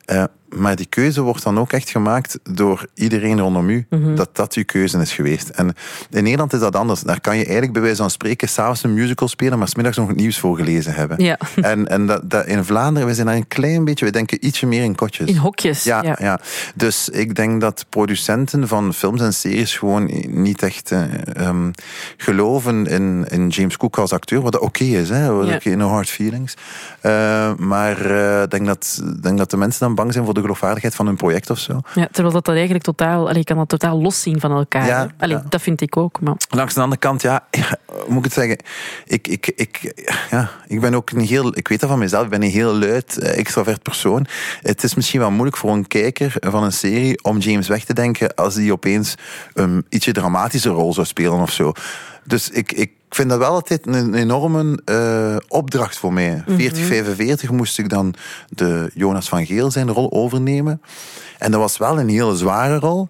Eh, 0.08 0.28
maar 0.56 0.76
die 0.76 0.86
keuze 0.86 1.22
wordt 1.22 1.44
dan 1.44 1.60
ook 1.60 1.72
echt 1.72 1.90
gemaakt 1.90 2.40
door 2.44 2.86
iedereen 2.94 3.40
rondom 3.40 3.70
u, 3.70 3.88
dat 4.16 4.30
dat 4.36 4.54
uw 4.54 4.66
keuze 4.66 4.98
is 4.98 5.12
geweest. 5.14 5.50
En 5.50 5.76
in 6.10 6.24
Nederland 6.24 6.54
is 6.54 6.60
dat 6.60 6.76
anders. 6.76 7.02
Daar 7.02 7.22
kan 7.22 7.38
je 7.38 7.44
eigenlijk 7.44 7.74
bij 7.74 7.82
wijze 7.82 8.02
van 8.02 8.10
spreken 8.10 8.50
s'avonds 8.50 8.84
een 8.84 8.94
musical 8.94 9.28
spelen, 9.28 9.58
maar 9.58 9.68
smiddags 9.68 9.98
nog 9.98 10.08
het 10.08 10.18
nieuws 10.18 10.40
voorgelezen 10.40 10.94
hebben. 10.94 11.24
Ja. 11.24 11.38
En, 11.62 11.88
en 11.88 12.06
dat, 12.06 12.30
dat 12.30 12.46
in 12.46 12.64
Vlaanderen, 12.64 13.08
we 13.08 13.14
zijn 13.14 13.28
daar 13.28 13.36
een 13.36 13.48
klein 13.48 13.86
beetje, 13.86 14.06
we 14.06 14.12
denken 14.12 14.46
ietsje 14.46 14.66
meer 14.66 14.84
in 14.84 14.96
kotjes. 14.96 15.28
In 15.30 15.38
hokjes. 15.38 15.84
Ja, 15.84 16.16
ja. 16.20 16.40
dus 16.76 17.10
ik 17.10 17.36
denk 17.36 17.62
dat 17.62 17.86
producenten 17.90 18.68
van 18.68 18.94
films 18.94 19.22
en 19.22 19.34
series 19.34 19.78
gewoon 19.78 20.12
niet 20.28 20.64
echt 20.64 20.92
eh, 20.92 21.02
ehm, 21.34 21.72
geloven 22.18 22.88
in, 22.88 23.26
in 23.30 23.48
James 23.48 23.78
Cook 23.78 23.98
als 23.98 24.12
acteur, 24.12 24.42
wat 24.42 24.60
oké 24.60 24.84
is, 24.84 25.10
hè? 25.10 25.32
Wat 25.32 25.48
Ja. 25.48 25.56
oké, 25.56 25.76
no 25.76 25.88
hard 25.88 26.10
feelings. 26.10 26.54
Eh, 27.02 27.54
maar 27.58 28.06
eh, 28.06 28.42
ik 28.42 28.50
denk, 28.50 28.66
dat, 28.66 29.02
ik 29.16 29.24
denk 29.24 29.38
dat 29.38 29.50
de 29.50 29.58
mensen 29.58 29.80
dan 29.80 29.96
bang 29.96 30.14
zijn 30.14 30.26
voor 30.26 30.34
de 30.34 30.42
geloofwaardigheid 30.44 30.96
van 30.96 31.06
hun 31.06 31.16
project 31.16 31.50
of 31.50 31.60
zo. 31.60 31.82
Ja, 31.94 32.08
terwijl 32.12 32.34
dat, 32.34 32.46
dat 32.46 32.56
eigenlijk 32.56 32.84
totaal, 32.84 33.22
allee, 33.28 33.38
je 33.38 33.44
kan 33.44 33.58
dat 33.58 33.70
totaal 33.70 34.02
los 34.02 34.22
zien 34.22 34.40
van 34.40 34.52
elkaar. 34.52 34.86
Ja, 34.86 35.00
hè. 35.00 35.24
Allee, 35.24 35.38
ja. 35.38 35.44
Dat 35.50 35.62
vind 35.62 35.82
ik 35.82 35.98
ook. 35.98 36.22
Maar. 36.22 36.36
Langs 36.50 36.74
de 36.74 36.82
andere 36.82 37.02
kant, 37.02 37.22
ja, 37.22 37.48
hoe 37.86 38.04
moet 38.08 38.18
ik 38.18 38.24
het 38.24 38.34
zeggen? 38.34 38.58
Ik, 39.06 39.28
ik, 39.28 39.52
ik, 39.56 40.04
ja, 40.30 40.50
ik 40.68 40.82
ben 40.82 40.94
ook 40.94 41.10
een 41.10 41.20
heel, 41.20 41.58
ik 41.58 41.68
weet 41.68 41.80
dat 41.80 41.90
van 41.90 42.00
mezelf, 42.00 42.24
ik 42.24 42.30
ben 42.30 42.44
een 42.44 42.50
heel 42.50 42.74
luid, 42.74 43.18
eh, 43.18 43.38
extravert 43.38 43.82
persoon. 43.82 44.26
Het 44.62 44.84
is 44.84 44.96
misschien 44.96 45.20
wel 45.20 45.32
moeilijk 45.32 45.58
voor 45.58 45.72
een 45.72 45.88
kijker 45.88 46.34
van 46.40 46.64
een 46.64 46.74
serie 46.74 47.24
om 47.24 47.38
James 47.38 47.68
weg 47.68 47.84
te 47.84 47.94
denken 47.94 48.36
als 48.36 48.56
hij 48.56 48.72
opeens 48.72 49.16
een 49.54 49.86
ietsje 49.90 50.12
dramatische 50.12 50.70
rol 50.70 50.94
zou 50.94 51.08
spelen 51.08 51.40
of 51.40 51.52
zo. 51.52 51.72
Dus 52.24 52.50
ik, 52.50 52.72
ik 52.72 52.92
vind 53.16 53.30
dat 53.30 53.40
wel 53.40 53.52
altijd 53.52 53.88
een 53.88 54.14
enorme 54.14 54.82
eh, 54.86 55.36
opdracht 55.48 55.98
voor 55.98 56.14
mij. 56.14 56.44
40, 56.48 56.86
45 56.86 57.52
moest 57.52 57.80
ik 57.80 57.90
dan 57.90 58.14
de 58.50 58.92
Jonas 58.94 59.30
van 59.30 59.46
Geel 59.46 59.72
zijn 59.72 59.92
rol 59.92 60.12
overnemen. 60.12 60.82
En 61.38 61.52
dat 61.52 61.60
was 61.60 61.78
wel 61.78 62.00
een 62.00 62.10
hele 62.10 62.36
zware 62.36 62.80
rol. 62.80 63.10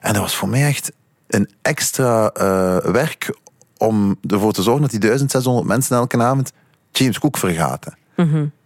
En 0.00 0.12
dat 0.12 0.22
was 0.22 0.36
voor 0.36 0.48
mij 0.48 0.66
echt 0.66 0.92
een 1.26 1.50
extra 1.62 2.30
eh, 2.30 2.76
werk 2.92 3.36
om 3.76 4.16
ervoor 4.26 4.52
te 4.52 4.62
zorgen 4.62 4.82
dat 4.82 4.90
die 4.90 5.00
1600 5.00 5.66
mensen 5.66 5.96
elke 5.96 6.22
avond 6.22 6.52
James 6.92 7.18
Cook 7.18 7.36
vergaten. 7.36 7.96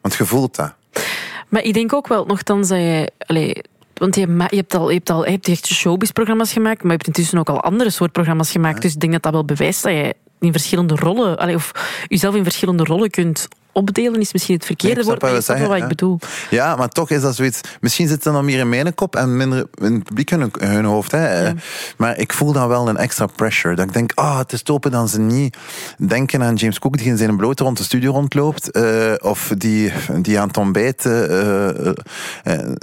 Want 0.00 0.14
je 0.14 0.26
voelt 0.26 0.57
dat. 0.57 0.75
maar 1.49 1.62
ik 1.62 1.75
denk 1.75 1.92
ook 1.92 2.09
wel 2.09 2.25
nogthans 2.25 2.68
dat 2.68 2.78
je... 2.78 3.12
Allee, 3.18 3.62
want 3.99 4.14
je, 4.14 4.21
hebt 4.47 4.75
al, 4.75 4.88
je 4.88 4.95
hebt 4.95 5.11
al 5.11 5.25
je 5.25 5.31
hebt 5.31 5.49
echt 5.49 5.67
showbiz-programma's 5.67 6.52
gemaakt, 6.52 6.83
maar 6.83 6.90
je 6.90 6.97
hebt 6.97 7.07
intussen 7.07 7.38
ook 7.38 7.49
al 7.49 7.61
andere 7.61 7.90
soort 7.90 8.12
programma's 8.12 8.50
gemaakt. 8.50 8.83
Dus 8.83 8.95
ik 8.95 9.00
denk 9.00 9.12
dat 9.12 9.23
dat 9.23 9.33
wel 9.33 9.45
bewijst 9.45 9.83
dat 9.83 9.93
je 9.93 10.14
in 10.40 10.52
verschillende 10.52 10.95
rollen, 10.95 11.38
allee, 11.38 11.55
of 11.55 11.73
jezelf 12.09 12.35
in 12.35 12.43
verschillende 12.43 12.85
rollen 12.85 13.11
kunt 13.11 13.49
opdelen, 13.78 14.20
is 14.20 14.32
misschien 14.32 14.54
het 14.54 14.64
verkeerde 14.64 14.97
Nee, 14.97 15.04
woord, 15.04 15.23
maar 15.23 15.61
je 15.61 15.66
wat 15.66 15.76
ik 15.76 15.88
bedoel. 15.88 16.18
Ja, 16.50 16.76
maar 16.76 16.88
toch 16.88 17.11
is 17.11 17.20
dat 17.20 17.35
zoiets. 17.35 17.61
Misschien 17.80 18.08
zit 18.08 18.25
het 18.25 18.35
dan 18.35 18.44
meer 18.44 18.58
in 18.58 18.68
mijn 18.68 18.94
kop 18.94 19.16
en 19.16 19.37
minder 19.37 19.66
in 19.75 19.94
het 19.94 20.02
publiek 20.02 20.30
hun, 20.30 20.52
hun 20.58 20.85
hoofd. 20.85 21.11
Hè. 21.11 21.52
Maar 21.97 22.18
ik 22.18 22.32
voel 22.32 22.52
dan 22.52 22.68
wel 22.68 22.88
een 22.88 22.97
extra 22.97 23.26
pressure. 23.26 23.75
Dat 23.75 23.87
ik 23.87 23.92
denk, 23.92 24.12
ah, 24.14 24.38
het 24.38 24.52
is 24.52 24.62
topen 24.62 24.90
dan 24.90 25.08
ze 25.08 25.20
niet 25.20 25.56
denken 25.99 26.42
aan 26.42 26.54
James 26.54 26.78
Cook 26.78 26.99
die 26.99 27.06
in 27.06 27.16
zijn 27.16 27.37
blote 27.37 27.62
rond 27.62 27.76
de 27.76 27.82
studio 27.82 28.11
rondloopt. 28.11 28.70
eh, 28.70 29.14
of 29.20 29.52
die, 29.58 29.92
die 30.20 30.40
aan 30.40 30.49
het 30.49 30.56
ontbijt 30.56 31.06
eh, 31.06 31.87
eh, 31.87 31.94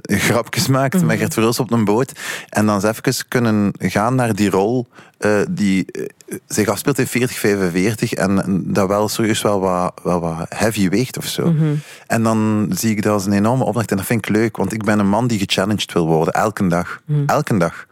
grapjes 0.06 0.68
maakt 0.68 1.04
met 1.04 1.18
Gert 1.18 1.34
Verhulst 1.34 1.60
op 1.60 1.72
een 1.72 1.86
boot. 1.86 2.12
En 2.50 2.66
dan 2.66 2.76
eens 2.76 2.84
even 2.84 3.28
kunnen 3.28 3.74
gaan 3.78 4.16
naar 4.16 4.36
die 4.36 4.50
rol 4.50 4.88
die 5.50 5.86
zich 6.48 6.68
afspeelt 6.68 7.00
in 7.00 7.08
40, 7.08 7.38
45 7.38 8.14
en, 8.14 8.44
en 8.44 8.74
dat 8.74 8.88
wel 8.88 9.10
serieus 9.10 9.42
wel 9.42 9.60
wat, 9.60 10.00
wel 10.04 10.20
wat 10.20 10.46
heavy 10.50 10.85
weegt 10.90 11.18
of 11.18 11.26
zo. 11.26 11.54
En 12.08 12.24
dan 12.24 12.68
zie 12.74 12.90
ik 12.92 13.02
dat 13.04 13.14
als 13.14 13.26
een 13.26 13.34
enorme 13.34 13.64
opdracht 13.64 13.92
en 13.92 13.98
dat 13.98 14.06
vind 14.06 14.28
ik 14.28 14.36
leuk, 14.36 14.58
want 14.58 14.74
ik 14.74 14.84
ben 14.84 15.00
een 15.00 15.10
man 15.10 15.28
die 15.28 15.40
gechallenged 15.40 15.94
wil 15.94 16.06
worden, 16.08 16.34
elke 16.34 16.68
dag. 16.68 17.02
Elke 17.26 17.58
dag. 17.58 17.86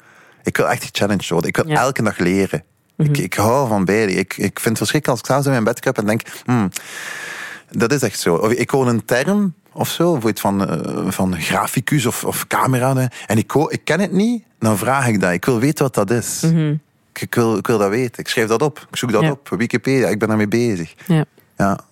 Ik 0.43 0.57
wil 0.57 0.69
echt 0.69 0.83
gechallenged 0.83 1.29
worden. 1.29 1.49
Ik 1.49 1.55
wil 1.55 1.67
Ja. 1.67 1.81
elke 1.81 2.03
dag 2.03 2.17
leren. 2.17 2.63
ik, 2.97 3.17
ik 3.17 3.33
hou 3.33 3.67
van 3.67 3.85
beide. 3.85 4.11
Ik, 4.13 4.33
ik 4.37 4.59
vind 4.59 4.65
het 4.65 4.77
verschrikkelijk 4.77 5.07
als 5.07 5.19
ik 5.19 5.25
s'avonds 5.25 5.45
in 5.47 5.51
mijn 5.53 5.63
bed 5.63 5.79
kruip 5.79 5.97
en 5.97 6.05
denk, 6.05 6.21
hmm, 6.45 6.69
dat 7.71 7.91
is 7.91 8.01
echt 8.01 8.19
zo. 8.19 8.35
Of 8.35 8.51
ik 8.51 8.69
hoor 8.69 8.87
een 8.87 9.05
term 9.05 9.53
of 9.71 9.89
zo, 9.89 10.03
bijvoorbeeld 10.11 10.39
van, 10.39 10.69
eh, 10.69 11.11
van 11.11 11.41
graficus 11.41 12.05
of, 12.05 12.23
of 12.23 12.47
camera. 12.47 13.09
En 13.27 13.37
ik, 13.37 13.51
hoor, 13.51 13.71
ik 13.71 13.81
ken 13.83 13.99
het 13.99 14.11
niet, 14.11 14.43
dan 14.59 14.77
vraag 14.77 15.07
ik 15.07 15.19
dat. 15.21 15.31
Ik 15.31 15.45
wil 15.45 15.59
weten 15.59 15.83
wat 15.83 15.93
dat 15.93 16.11
is. 16.11 16.43
ik, 16.43 17.21
ik 17.21 17.35
wil, 17.35 17.57
ik 17.57 17.67
wil 17.67 17.77
dat 17.77 17.89
weten. 17.89 18.19
Ik 18.19 18.27
schrijf 18.27 18.47
dat 18.47 18.61
op. 18.61 18.87
Ik 18.89 18.95
zoek 18.97 19.11
dat 19.11 19.21
Ja. 19.21 19.31
op. 19.31 19.49
Wikipedia, 19.49 20.07
ik 20.07 20.19
ben 20.19 20.27
daarmee 20.27 20.47
bezig. 20.47 20.93
Ja. 21.07 21.25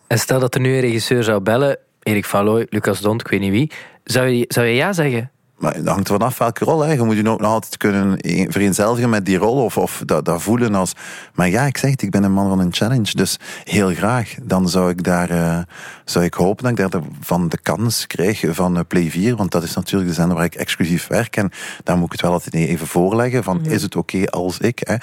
En 0.07 0.19
stel 0.19 0.39
dat 0.39 0.55
er 0.55 0.61
nu 0.61 0.73
een 0.73 0.79
regisseur 0.79 1.23
zou 1.23 1.41
bellen, 1.41 1.77
Erik 1.99 2.25
Valooy, 2.25 2.67
Lucas 2.69 3.01
Dont, 3.01 3.21
ik 3.21 3.27
weet 3.27 3.39
niet 3.39 3.51
wie, 3.51 3.71
zou 4.03 4.27
je, 4.27 4.45
zou 4.47 4.65
je 4.65 4.75
ja 4.75 4.93
zeggen? 4.93 5.31
Maar 5.61 5.73
dat 5.73 5.93
hangt 5.93 6.07
er 6.07 6.13
vanaf 6.13 6.37
welke 6.37 6.65
rol. 6.65 6.81
Hè. 6.81 6.91
Je 6.93 7.03
moet 7.03 7.15
je 7.15 7.29
ook 7.29 7.39
nog 7.39 7.51
altijd 7.51 7.77
kunnen 7.77 8.17
vereenzelvigen 8.51 9.09
met 9.09 9.25
die 9.25 9.37
rol 9.37 9.63
of, 9.63 9.77
of 9.77 10.03
dat, 10.05 10.25
dat 10.25 10.41
voelen 10.41 10.75
als... 10.75 10.93
Maar 11.33 11.49
ja, 11.49 11.63
ik 11.63 11.77
zeg 11.77 11.91
het, 11.91 12.01
ik 12.01 12.11
ben 12.11 12.23
een 12.23 12.31
man 12.31 12.49
van 12.49 12.59
een 12.59 12.73
challenge, 12.73 13.15
dus 13.15 13.39
heel 13.63 13.93
graag. 13.93 14.35
Dan 14.43 14.69
zou 14.69 14.89
ik 14.89 15.03
daar, 15.03 15.29
eh, 15.29 15.59
zou 16.05 16.25
ik 16.25 16.33
hopen 16.33 16.75
dat 16.75 16.85
ik 16.85 16.91
daarvan 16.91 17.49
de 17.49 17.57
kans 17.57 18.07
krijg 18.07 18.43
van 18.49 18.77
eh, 18.77 18.83
Play 18.87 19.09
4, 19.09 19.35
want 19.35 19.51
dat 19.51 19.63
is 19.63 19.73
natuurlijk 19.73 20.09
de 20.09 20.15
zender 20.15 20.35
waar 20.35 20.45
ik 20.45 20.55
exclusief 20.55 21.07
werk. 21.07 21.37
En 21.37 21.51
daar 21.83 21.95
moet 21.97 22.05
ik 22.05 22.11
het 22.11 22.21
wel 22.21 22.31
altijd 22.31 22.55
even 22.55 22.87
voorleggen 22.87 23.43
van, 23.43 23.65
is 23.65 23.81
het 23.81 23.95
oké 23.95 24.25
als 24.29 24.59
ik? 24.59 24.79
Hè? 24.83 24.95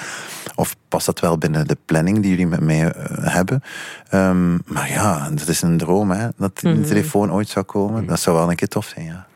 Of 0.55 0.77
past 0.89 1.07
dat 1.07 1.21
wel 1.21 1.39
binnen 1.39 1.67
de 1.67 1.77
planning 1.85 2.21
die 2.21 2.31
jullie 2.31 2.47
met 2.47 2.61
mij 2.61 2.93
eh, 2.93 3.05
hebben? 3.33 3.63
Ehm, 4.09 4.55
maar 4.55 4.91
ja, 4.91 5.31
dat 5.31 5.49
is 5.49 5.63
een 5.63 5.79
droom, 5.79 6.11
hè, 6.11 6.29
dat 6.37 6.59
die 6.59 6.81
telefoon 6.81 7.33
ooit 7.33 7.49
zou 7.49 7.65
komen. 7.65 8.07
Dat 8.07 8.21
zou 8.21 8.37
wel 8.37 8.51
een 8.51 8.57
keer 8.57 8.69
tof 8.69 8.87
zijn, 8.87 9.07
ja. 9.07 9.28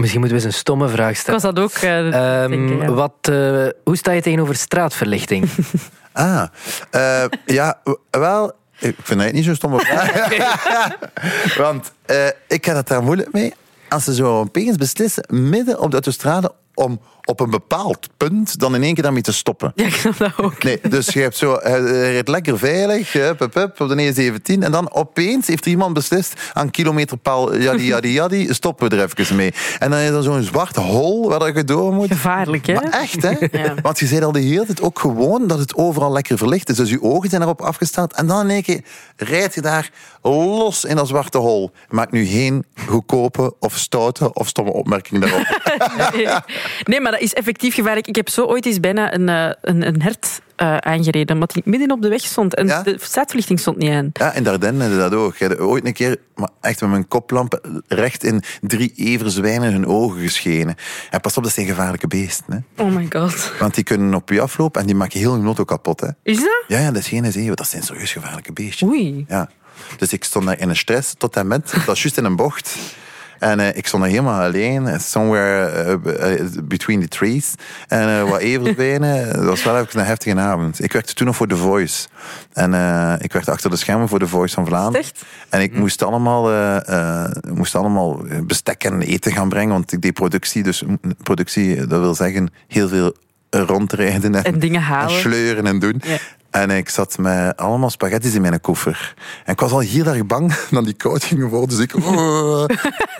Misschien 0.00 0.20
moeten 0.20 0.38
we 0.38 0.44
eens 0.44 0.54
een 0.54 0.60
stomme 0.60 0.88
vraag 0.88 1.10
Ik 1.10 1.16
stellen. 1.16 1.40
was 1.40 1.52
dat 1.54 1.64
ook. 1.64 1.70
eh, 1.72 2.42
Ehm, 2.42 2.50
denken, 2.50 2.76
ja. 2.78 2.92
wat, 2.92 3.12
eh, 3.20 3.66
hoe 3.84 3.96
sta 3.96 4.12
je 4.12 4.22
tegenover 4.22 4.54
straatverlichting? 4.56 5.48
Ah, 6.12 6.42
eh, 6.90 7.24
ja, 7.46 7.78
wel, 8.10 8.52
ik 8.78 8.96
vind 9.02 9.20
het 9.22 9.32
niet 9.32 9.44
zo'n 9.44 9.54
stomme 9.54 9.78
vraag. 9.86 10.28
Want 11.66 11.92
eh, 12.06 12.26
ik 12.48 12.64
heb 12.64 12.76
het 12.76 12.88
daar 12.88 13.02
moeilijk 13.02 13.32
mee. 13.32 13.54
Als 13.88 14.04
ze 14.04 14.14
zo 14.14 14.38
opeens 14.38 14.76
beslissen, 14.76 15.24
midden 15.28 15.78
op 15.80 15.86
de 15.90 15.92
autostrade, 15.96 16.52
om 16.74 17.00
op 17.30 17.40
een 17.40 17.50
bepaald 17.50 18.08
punt 18.16 18.58
dan 18.58 18.74
in 18.74 18.82
één 18.82 18.94
keer 18.94 19.02
daarmee 19.02 19.22
te 19.22 19.32
stoppen. 19.32 19.72
Ja, 19.74 19.84
ik 19.84 19.94
snap 19.94 20.16
dat 20.16 20.32
ook. 20.36 20.62
Nee, 20.62 20.80
dus 20.88 21.08
je 21.08 21.20
hebt 21.20 21.36
zo, 21.36 21.58
hij 21.62 21.80
rijdt 21.80 22.28
lekker 22.28 22.58
veilig, 22.58 23.12
hup, 23.12 23.38
hup, 23.38 23.54
hup, 23.54 23.80
op 23.80 23.88
de 23.88 24.32
E17. 24.32 24.42
En 24.44 24.72
dan 24.72 24.92
opeens 24.92 25.46
heeft 25.46 25.64
er 25.64 25.70
iemand 25.70 25.94
beslist, 25.94 26.40
aan 26.52 26.70
kilometerpaal, 26.70 27.56
jadi, 27.56 27.86
jadi, 27.86 28.12
jadi, 28.12 28.54
stoppen 28.54 28.88
we 28.88 28.96
er 28.96 29.02
even 29.02 29.36
mee. 29.36 29.52
En 29.78 29.90
dan 29.90 29.98
is 29.98 30.10
er 30.10 30.22
zo'n 30.22 30.42
zwart 30.42 30.76
hol 30.76 31.28
waar 31.28 31.56
je 31.56 31.64
door 31.64 31.92
moet. 31.92 32.08
Gevaarlijk, 32.08 32.66
hè? 32.66 32.74
Maar 32.74 32.90
echt, 32.90 33.22
hè? 33.22 33.34
Ja. 33.52 33.74
Want 33.82 33.98
je 33.98 34.06
zei 34.06 34.24
al 34.24 34.32
de 34.32 34.40
hele 34.40 34.66
tijd 34.66 34.82
ook 34.82 34.98
gewoon 34.98 35.46
dat 35.46 35.58
het 35.58 35.74
overal 35.74 36.12
lekker 36.12 36.38
verlicht 36.38 36.68
is. 36.68 36.76
Dus 36.76 36.90
je 36.90 37.02
ogen 37.02 37.30
zijn 37.30 37.42
erop 37.42 37.60
afgesteld. 37.60 38.12
En 38.14 38.26
dan 38.26 38.40
in 38.40 38.50
één 38.50 38.62
keer 38.62 38.80
rijdt 39.16 39.54
je 39.54 39.60
daar 39.60 39.90
los 40.22 40.84
in 40.84 40.96
dat 40.96 41.08
zwarte 41.08 41.38
hol. 41.38 41.70
Maak 41.88 42.10
nu 42.10 42.24
geen 42.24 42.64
goedkope 42.86 43.54
of 43.58 43.76
stoute 43.76 44.32
of 44.32 44.48
stomme 44.48 44.72
opmerking 44.72 45.20
daarop. 45.20 45.48
Nee, 46.12 46.26
nee, 46.84 47.00
maar 47.00 47.12
dat 47.12 47.19
is 47.20 47.34
effectief 47.34 47.74
gevaarlijk. 47.74 48.06
Ik 48.06 48.16
heb 48.16 48.28
zo 48.28 48.44
ooit 48.44 48.66
eens 48.66 48.80
bijna 48.80 49.14
een, 49.14 49.28
eh, 49.28 49.50
een, 49.60 49.86
een 49.86 50.02
hert 50.02 50.40
eh, 50.56 50.76
aangereden, 50.76 51.34
omdat 51.34 51.52
hij 51.52 51.62
midden 51.64 51.90
op 51.90 52.02
de 52.02 52.08
weg 52.08 52.20
stond. 52.20 52.54
En 52.54 52.66
Ja? 52.66 52.82
de 52.82 52.96
straatverlichting 53.00 53.60
stond 53.60 53.76
niet 53.76 53.90
aan. 53.90 54.10
Ja, 54.12 54.32
in 54.32 54.42
Dardenne 54.42 54.80
hadden 54.80 54.98
dat 55.10 55.14
ook. 55.14 55.34
Ooit 55.60 55.86
een 55.86 55.92
keer, 55.92 56.16
maar 56.34 56.48
echt 56.60 56.80
met 56.80 56.90
mijn 56.90 57.08
koplamp, 57.08 57.80
recht 57.88 58.24
in 58.24 58.42
drie 58.60 58.92
everzwijnen 58.96 59.72
hun 59.72 59.86
ogen 59.86 60.20
geschenen. 60.20 60.74
En 61.10 61.20
pas 61.20 61.36
op, 61.36 61.42
dat 61.42 61.52
zijn 61.52 61.66
gevaarlijke 61.66 62.06
beesten. 62.06 62.64
Hè. 62.76 62.82
Oh 62.84 62.94
my 62.94 63.06
god. 63.10 63.52
Want 63.58 63.74
die 63.74 63.84
kunnen 63.84 64.14
op 64.14 64.28
je 64.28 64.40
aflopen 64.40 64.80
en 64.80 64.86
die 64.86 64.96
maken 64.96 65.18
heel 65.18 65.36
je 65.36 65.44
auto 65.44 65.64
kapot. 65.64 66.00
Hè. 66.00 66.08
Is 66.22 66.38
dat? 66.38 66.64
Ja, 66.68 66.78
ja, 66.78 66.86
dat 66.90 67.02
is 67.02 67.08
geen 67.08 67.32
zee. 67.32 67.54
Dat 67.54 67.68
zijn 67.68 67.82
serieus 67.82 68.12
gevaarlijke 68.12 68.52
beestjes. 68.52 68.88
Oei. 68.88 69.24
Ja. 69.28 69.50
Dus 69.96 70.12
ik 70.12 70.24
stond 70.24 70.46
daar 70.46 70.58
in 70.58 70.68
een 70.68 70.76
stress 70.76 71.14
tot 71.18 71.36
en 71.36 71.46
met. 71.46 71.70
Dat 71.72 71.84
was 71.84 72.02
juist 72.02 72.18
in 72.18 72.24
een 72.24 72.36
bocht. 72.36 72.76
En 73.40 73.60
eh, 73.60 73.76
ik 73.76 73.86
stond 73.86 74.02
daar 74.02 74.12
helemaal 74.12 74.42
alleen, 74.42 75.00
somewhere 75.00 75.66
eh, 75.66 76.40
eh, 76.40 76.46
between 76.64 77.00
the 77.00 77.08
trees. 77.08 77.54
En 77.88 78.28
wat 78.28 78.40
everzwijnen. 78.40 79.32
Dat 79.36 79.44
was 79.44 79.64
wel 79.64 79.78
even 79.78 80.00
een 80.00 80.06
heftige 80.06 80.38
avond. 80.38 80.82
Ik 80.82 80.92
werkte 80.92 81.14
toen 81.14 81.26
nog 81.26 81.36
voor 81.36 81.46
The 81.46 81.56
Voice. 81.56 82.08
En 82.52 82.74
eh, 82.74 83.14
ik 83.18 83.32
werkte 83.32 83.50
achter 83.50 83.70
de 83.70 83.76
schermen 83.76 84.08
voor 84.08 84.18
The 84.18 84.28
Voice 84.28 84.54
van 84.54 84.66
Vlaanderen. 84.66 85.06
En 85.48 85.60
ik 85.60 85.74
moest 85.74 86.02
allemaal, 86.02 86.50
moest 87.52 87.74
allemaal 87.74 88.22
bestek 88.42 88.84
en 88.84 89.02
eten 89.02 89.32
gaan 89.32 89.48
brengen, 89.48 89.72
want 89.72 89.92
ik 89.92 90.02
deed 90.02 90.12
productie. 90.12 90.62
Dus 90.62 90.82
mm, 90.82 90.98
productie, 91.22 91.86
dat 91.86 92.00
wil 92.00 92.14
zeggen 92.14 92.50
heel 92.68 92.88
veel 92.88 93.16
rondrijden 93.50 94.34
en, 94.34 94.44
En 94.44 94.58
dingen 94.58 94.80
halen. 94.80 95.14
en 95.14 95.20
sleuren 95.20 95.66
en 95.66 95.78
doen. 95.78 96.02
Ja. 96.04 96.18
En 96.50 96.70
ik 96.70 96.88
zat 96.88 97.18
met 97.18 97.56
allemaal 97.56 97.90
spaghettis 97.90 98.34
in 98.34 98.40
mijn 98.40 98.60
koffer. 98.60 99.14
En 99.44 99.52
ik 99.52 99.60
was 99.60 99.72
al 99.72 99.78
heel 99.78 100.06
erg 100.06 100.26
bang 100.26 100.54
dat 100.70 100.84
die 100.84 100.94
koud 100.94 101.24
gingen 101.24 101.48
worden. 101.48 101.68
Dus 101.68 101.78
ik... 101.78 101.92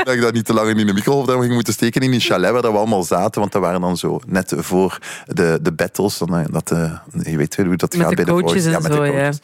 dat 0.04 0.14
ik 0.14 0.20
dat 0.20 0.32
niet 0.32 0.44
te 0.44 0.52
lang 0.52 0.78
in 0.78 0.86
de 0.86 0.92
microgolf 0.92 1.40
ging 1.40 1.52
moeten 1.52 1.72
steken 1.72 2.00
in 2.00 2.10
die 2.10 2.20
chalet 2.20 2.52
waar 2.52 2.62
we 2.62 2.68
allemaal 2.68 3.02
zaten. 3.02 3.40
Want 3.40 3.52
dat 3.52 3.62
waren 3.62 3.80
dan 3.80 3.96
zo 3.96 4.20
net 4.26 4.54
voor 4.56 4.98
de, 5.26 5.58
de 5.62 5.72
battles. 5.72 6.18
Dan, 6.18 6.36
eh, 6.36 6.44
dat, 6.50 6.70
eh, 6.70 6.92
je 7.22 7.36
weet 7.36 7.56
hoe 7.56 7.76
dat 7.76 7.92
Met 7.92 8.00
gaat 8.00 8.10
de 8.10 8.16
bij 8.16 8.24
de 8.24 8.42
coaches 8.42 8.64
Ja, 8.64 8.78
met 8.78 8.90
de 8.90 8.92
zo, 8.92 9.04
ja. 9.04 9.10
coaches. 9.10 9.38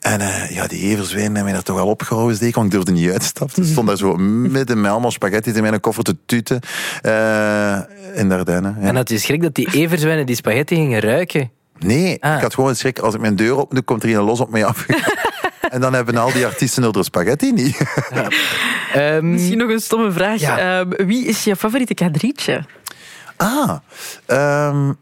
En 0.00 0.20
eh, 0.20 0.50
ja, 0.50 0.66
die 0.66 0.80
everzwijn 0.82 1.24
hebben 1.24 1.44
mij 1.44 1.52
dat 1.52 1.64
toch 1.64 1.78
al 1.78 1.88
opgehouden 1.88 2.36
steken, 2.36 2.54
want 2.54 2.66
ik 2.66 2.72
durfde 2.72 2.92
niet 2.92 3.10
uitstappen. 3.10 3.62
Ik 3.62 3.68
stond 3.68 3.86
daar 3.86 3.96
zo 3.96 4.16
midden 4.56 4.80
met 4.80 4.90
allemaal 4.90 5.10
spaghetti's 5.10 5.54
in 5.54 5.62
mijn 5.62 5.80
koffer 5.80 6.04
te 6.04 6.16
tuten. 6.26 6.60
eh, 7.02 7.78
in 8.14 8.28
Dardenne. 8.28 8.74
Ja. 8.80 8.86
En 8.86 8.96
had 8.96 9.08
je 9.08 9.18
schrik 9.18 9.42
dat 9.42 9.54
die 9.54 9.72
everzwijnen 9.72 10.26
die 10.26 10.36
spaghetti 10.36 10.74
gingen 10.74 11.00
ruiken? 11.00 11.50
Nee, 11.80 12.22
Ah. 12.22 12.34
ik 12.36 12.42
had 12.42 12.54
gewoon 12.54 12.76
schrik. 12.76 12.98
Als 12.98 13.14
ik 13.14 13.20
mijn 13.20 13.36
deur 13.36 13.56
opdoe, 13.56 13.82
komt 13.82 14.02
er 14.02 14.08
een 14.08 14.24
los 14.24 14.40
op 14.40 14.50
mij 14.50 14.64
af. 14.64 14.86
en 15.70 15.80
dan 15.80 15.92
hebben 15.94 16.14
al 16.20 16.32
die 16.32 16.46
artiesten 16.46 16.82
er 16.96 17.04
spaghetti 17.04 17.52
niet. 17.52 17.80
Ehm, 18.94 19.30
Misschien 19.30 19.58
nog 19.58 19.70
een 19.70 19.80
stomme 19.80 20.12
vraag. 20.12 20.40
Ja. 20.40 20.80
Ehm, 20.80 21.06
wie 21.06 21.26
is 21.26 21.44
je 21.44 21.56
favoriete 21.56 21.94
kadrietje? 21.94 22.64
Ah, 23.36 23.76
ehm, 24.26 24.92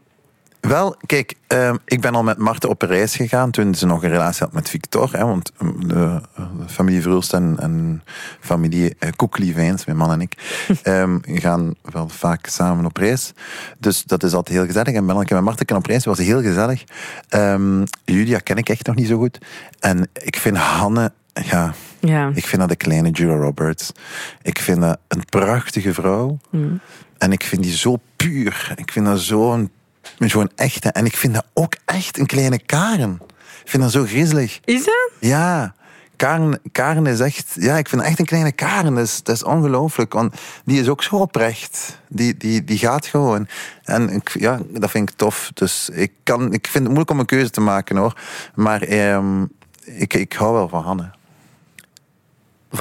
wel, 0.59 0.95
kijk, 1.05 1.33
ehm, 1.47 1.75
ik 1.85 2.01
ben 2.01 2.15
al 2.15 2.23
met 2.23 2.37
Marten 2.37 2.69
op 2.69 2.81
reis 2.81 3.15
gegaan 3.15 3.51
toen 3.51 3.75
ze 3.75 3.85
nog 3.85 4.03
een 4.03 4.09
relatie 4.09 4.43
had 4.43 4.53
met 4.53 4.69
Victor. 4.69 5.09
Hè, 5.11 5.25
want 5.25 5.51
mm, 5.59 5.87
de, 5.87 6.21
familie 6.67 7.01
Verhulst 7.01 7.33
en, 7.33 7.55
en 7.59 8.03
familie 8.39 8.95
uh, 8.99 9.09
Koeklievijns, 9.15 9.85
mijn 9.85 9.97
man 9.97 10.11
en 10.11 10.21
ik, 10.21 10.33
ehm, 10.83 11.17
gaan 11.21 11.73
wel 11.81 12.09
vaak 12.09 12.47
samen 12.47 12.85
op 12.85 12.97
reis. 12.97 13.33
Dus 13.77 14.03
dat 14.03 14.23
is 14.23 14.33
altijd 14.33 14.57
heel 14.57 14.65
gezellig. 14.65 14.93
En 14.93 15.05
ben 15.05 15.15
al 15.15 15.21
een 15.21 15.27
keer 15.27 15.35
met 15.35 15.45
Marten 15.45 15.75
op 15.75 15.85
reis, 15.85 16.05
was 16.05 16.17
heel 16.17 16.41
gezellig. 16.41 16.83
Ehm, 17.29 17.85
Julia 18.05 18.39
ken 18.39 18.57
ik 18.57 18.69
echt 18.69 18.87
nog 18.87 18.95
niet 18.95 19.07
zo 19.07 19.17
goed. 19.17 19.39
En 19.79 20.09
ik 20.13 20.35
vind 20.35 20.57
Hanne, 20.57 21.11
ja, 21.33 21.73
Ja. 21.99 22.31
ik 22.33 22.45
vind 22.45 22.61
dat 22.61 22.69
de 22.69 22.75
kleine 22.75 23.09
Julia 23.09 23.35
Roberts. 23.35 23.91
Ik 24.41 24.59
vind 24.59 24.81
dat 24.81 24.99
een 25.07 25.25
prachtige 25.25 25.93
vrouw. 25.93 26.39
En 27.17 27.31
ik 27.31 27.43
vind 27.43 27.63
die 27.63 27.75
zo 27.75 27.97
puur. 28.15 28.73
Ik 28.75 28.91
vind 28.91 29.05
dat 29.05 29.19
zo'n 29.19 29.69
zo'n 30.17 30.51
echte. 30.55 30.89
En 30.89 31.05
ik 31.05 31.15
vind 31.15 31.33
dat 31.33 31.45
ook 31.53 31.75
echt 31.85 32.19
een 32.19 32.25
kleine 32.25 32.59
Karen. 32.59 33.21
Ik 33.63 33.69
vind 33.69 33.83
dat 33.83 33.91
zo 33.91 34.03
griezelig. 34.03 34.59
Is 34.65 34.85
dat? 34.85 35.11
Ja. 35.19 35.73
Karen, 36.15 36.59
Karen 36.71 37.05
is 37.05 37.19
echt... 37.19 37.55
Ja, 37.59 37.77
ik 37.77 37.89
vind 37.89 38.01
echt 38.01 38.19
een 38.19 38.25
kleine 38.25 38.51
Karen. 38.51 38.95
Dat 38.95 39.05
is, 39.05 39.23
dat 39.23 39.35
is 39.35 39.43
ongelooflijk. 39.43 40.13
Want 40.13 40.35
die 40.65 40.79
is 40.79 40.87
ook 40.87 41.03
zo 41.03 41.15
oprecht. 41.15 41.99
Die, 42.07 42.37
die, 42.37 42.63
die 42.63 42.77
gaat 42.77 43.05
gewoon. 43.05 43.47
En 43.83 44.09
ik, 44.09 44.29
ja, 44.39 44.59
dat 44.69 44.91
vind 44.91 45.09
ik 45.09 45.15
tof. 45.15 45.51
Dus 45.53 45.89
ik, 45.89 46.11
kan, 46.23 46.53
ik 46.53 46.67
vind 46.67 46.73
het 46.73 46.83
moeilijk 46.83 47.11
om 47.11 47.19
een 47.19 47.25
keuze 47.25 47.49
te 47.49 47.61
maken, 47.61 47.97
hoor. 47.97 48.13
Maar 48.55 48.81
ehm, 48.81 49.45
ik, 49.83 50.13
ik 50.13 50.33
hou 50.33 50.53
wel 50.53 50.67
van 50.67 50.83
Hanne. 50.83 51.11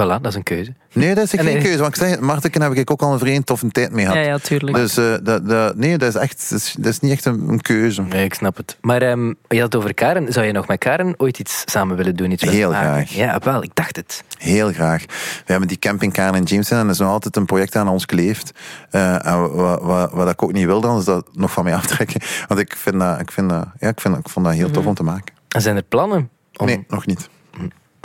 Voilà, 0.00 0.20
dat 0.20 0.26
is 0.26 0.34
een 0.34 0.42
keuze. 0.42 0.74
Nee, 0.92 1.14
dat 1.14 1.24
is 1.24 1.34
En 1.34 1.44
geen 1.44 1.54
nee. 1.54 1.62
keuze. 1.62 1.78
Want 1.78 1.96
ik 1.96 2.02
zeg, 2.02 2.20
Marteken 2.20 2.62
heb 2.62 2.72
ik 2.72 2.90
ook 2.90 3.02
al 3.02 3.12
een 3.12 3.18
vreemd 3.18 3.46
toffe 3.46 3.68
tijd 3.68 3.92
mee 3.92 4.04
gehad. 4.06 4.24
Ja, 4.24 4.30
ja, 4.30 4.38
tuurlijk. 4.38 4.76
Dus 4.76 4.96
eh, 4.96 5.14
dat, 5.22 5.48
dat, 5.48 5.76
nee, 5.76 5.98
dat 5.98 6.08
is 6.08 6.14
echt 6.14 6.50
dat 6.50 6.58
is, 6.58 6.74
dat 6.78 6.92
is 6.92 7.00
niet 7.00 7.12
echt 7.12 7.24
een, 7.24 7.48
een 7.48 7.60
keuze. 7.60 8.02
Nee, 8.02 8.24
ik 8.24 8.34
snap 8.34 8.56
het. 8.56 8.76
Maar 8.80 9.02
ehm, 9.02 9.26
je 9.28 9.60
had 9.60 9.72
het 9.72 9.76
over 9.76 9.94
Karen. 9.94 10.32
Zou 10.32 10.46
je 10.46 10.52
nog 10.52 10.66
met 10.66 10.78
Karen 10.78 11.14
ooit 11.16 11.38
iets 11.38 11.62
samen 11.64 11.96
willen 11.96 12.16
doen? 12.16 12.30
Iets 12.30 12.42
Heel 12.42 12.70
graag. 12.70 13.10
Ja, 13.10 13.38
wel, 13.44 13.62
ik 13.62 13.74
dacht 13.74 13.96
het. 13.96 14.24
Heel 14.38 14.72
graag. 14.72 15.04
We 15.06 15.44
hebben 15.44 15.68
die 15.68 15.78
campingkamer 15.78 16.40
in 16.40 16.44
Jamestown 16.44 16.80
en 16.80 16.86
dat 16.86 16.94
is 16.94 17.00
nog 17.00 17.10
altijd 17.10 17.36
een 17.36 17.46
project 17.46 17.76
aan 17.76 17.88
ons 17.88 18.06
kleeft. 18.06 18.52
Eh, 18.90 19.26
en 19.26 19.52
wat, 19.54 19.82
wat, 19.82 20.12
wat 20.12 20.30
ik 20.30 20.42
ook 20.42 20.52
niet 20.52 20.66
wil, 20.66 20.80
dan 20.80 20.98
is 20.98 21.04
dat 21.04 21.28
nog 21.32 21.50
van 21.52 21.64
mij 21.64 21.74
aftrekken. 21.74 22.20
Want 22.48 22.60
ik 22.60 22.76
vind 22.76 22.98
dat, 22.98 23.20
ik 23.20 23.30
vind 23.30 23.50
dat, 23.50 23.66
ja, 23.78 23.88
ik 23.88 24.00
vind, 24.00 24.16
ik 24.16 24.28
vond 24.28 24.46
dat 24.46 24.54
heel 24.54 24.70
tof 24.70 24.86
om 24.86 24.94
te 24.94 25.02
maken. 25.02 25.34
En 25.48 25.60
zijn 25.60 25.76
er 25.76 25.82
plannen? 25.82 26.30
Om, 26.56 26.66
Nee, 26.66 26.84
nog 26.88 27.06
niet. 27.06 27.28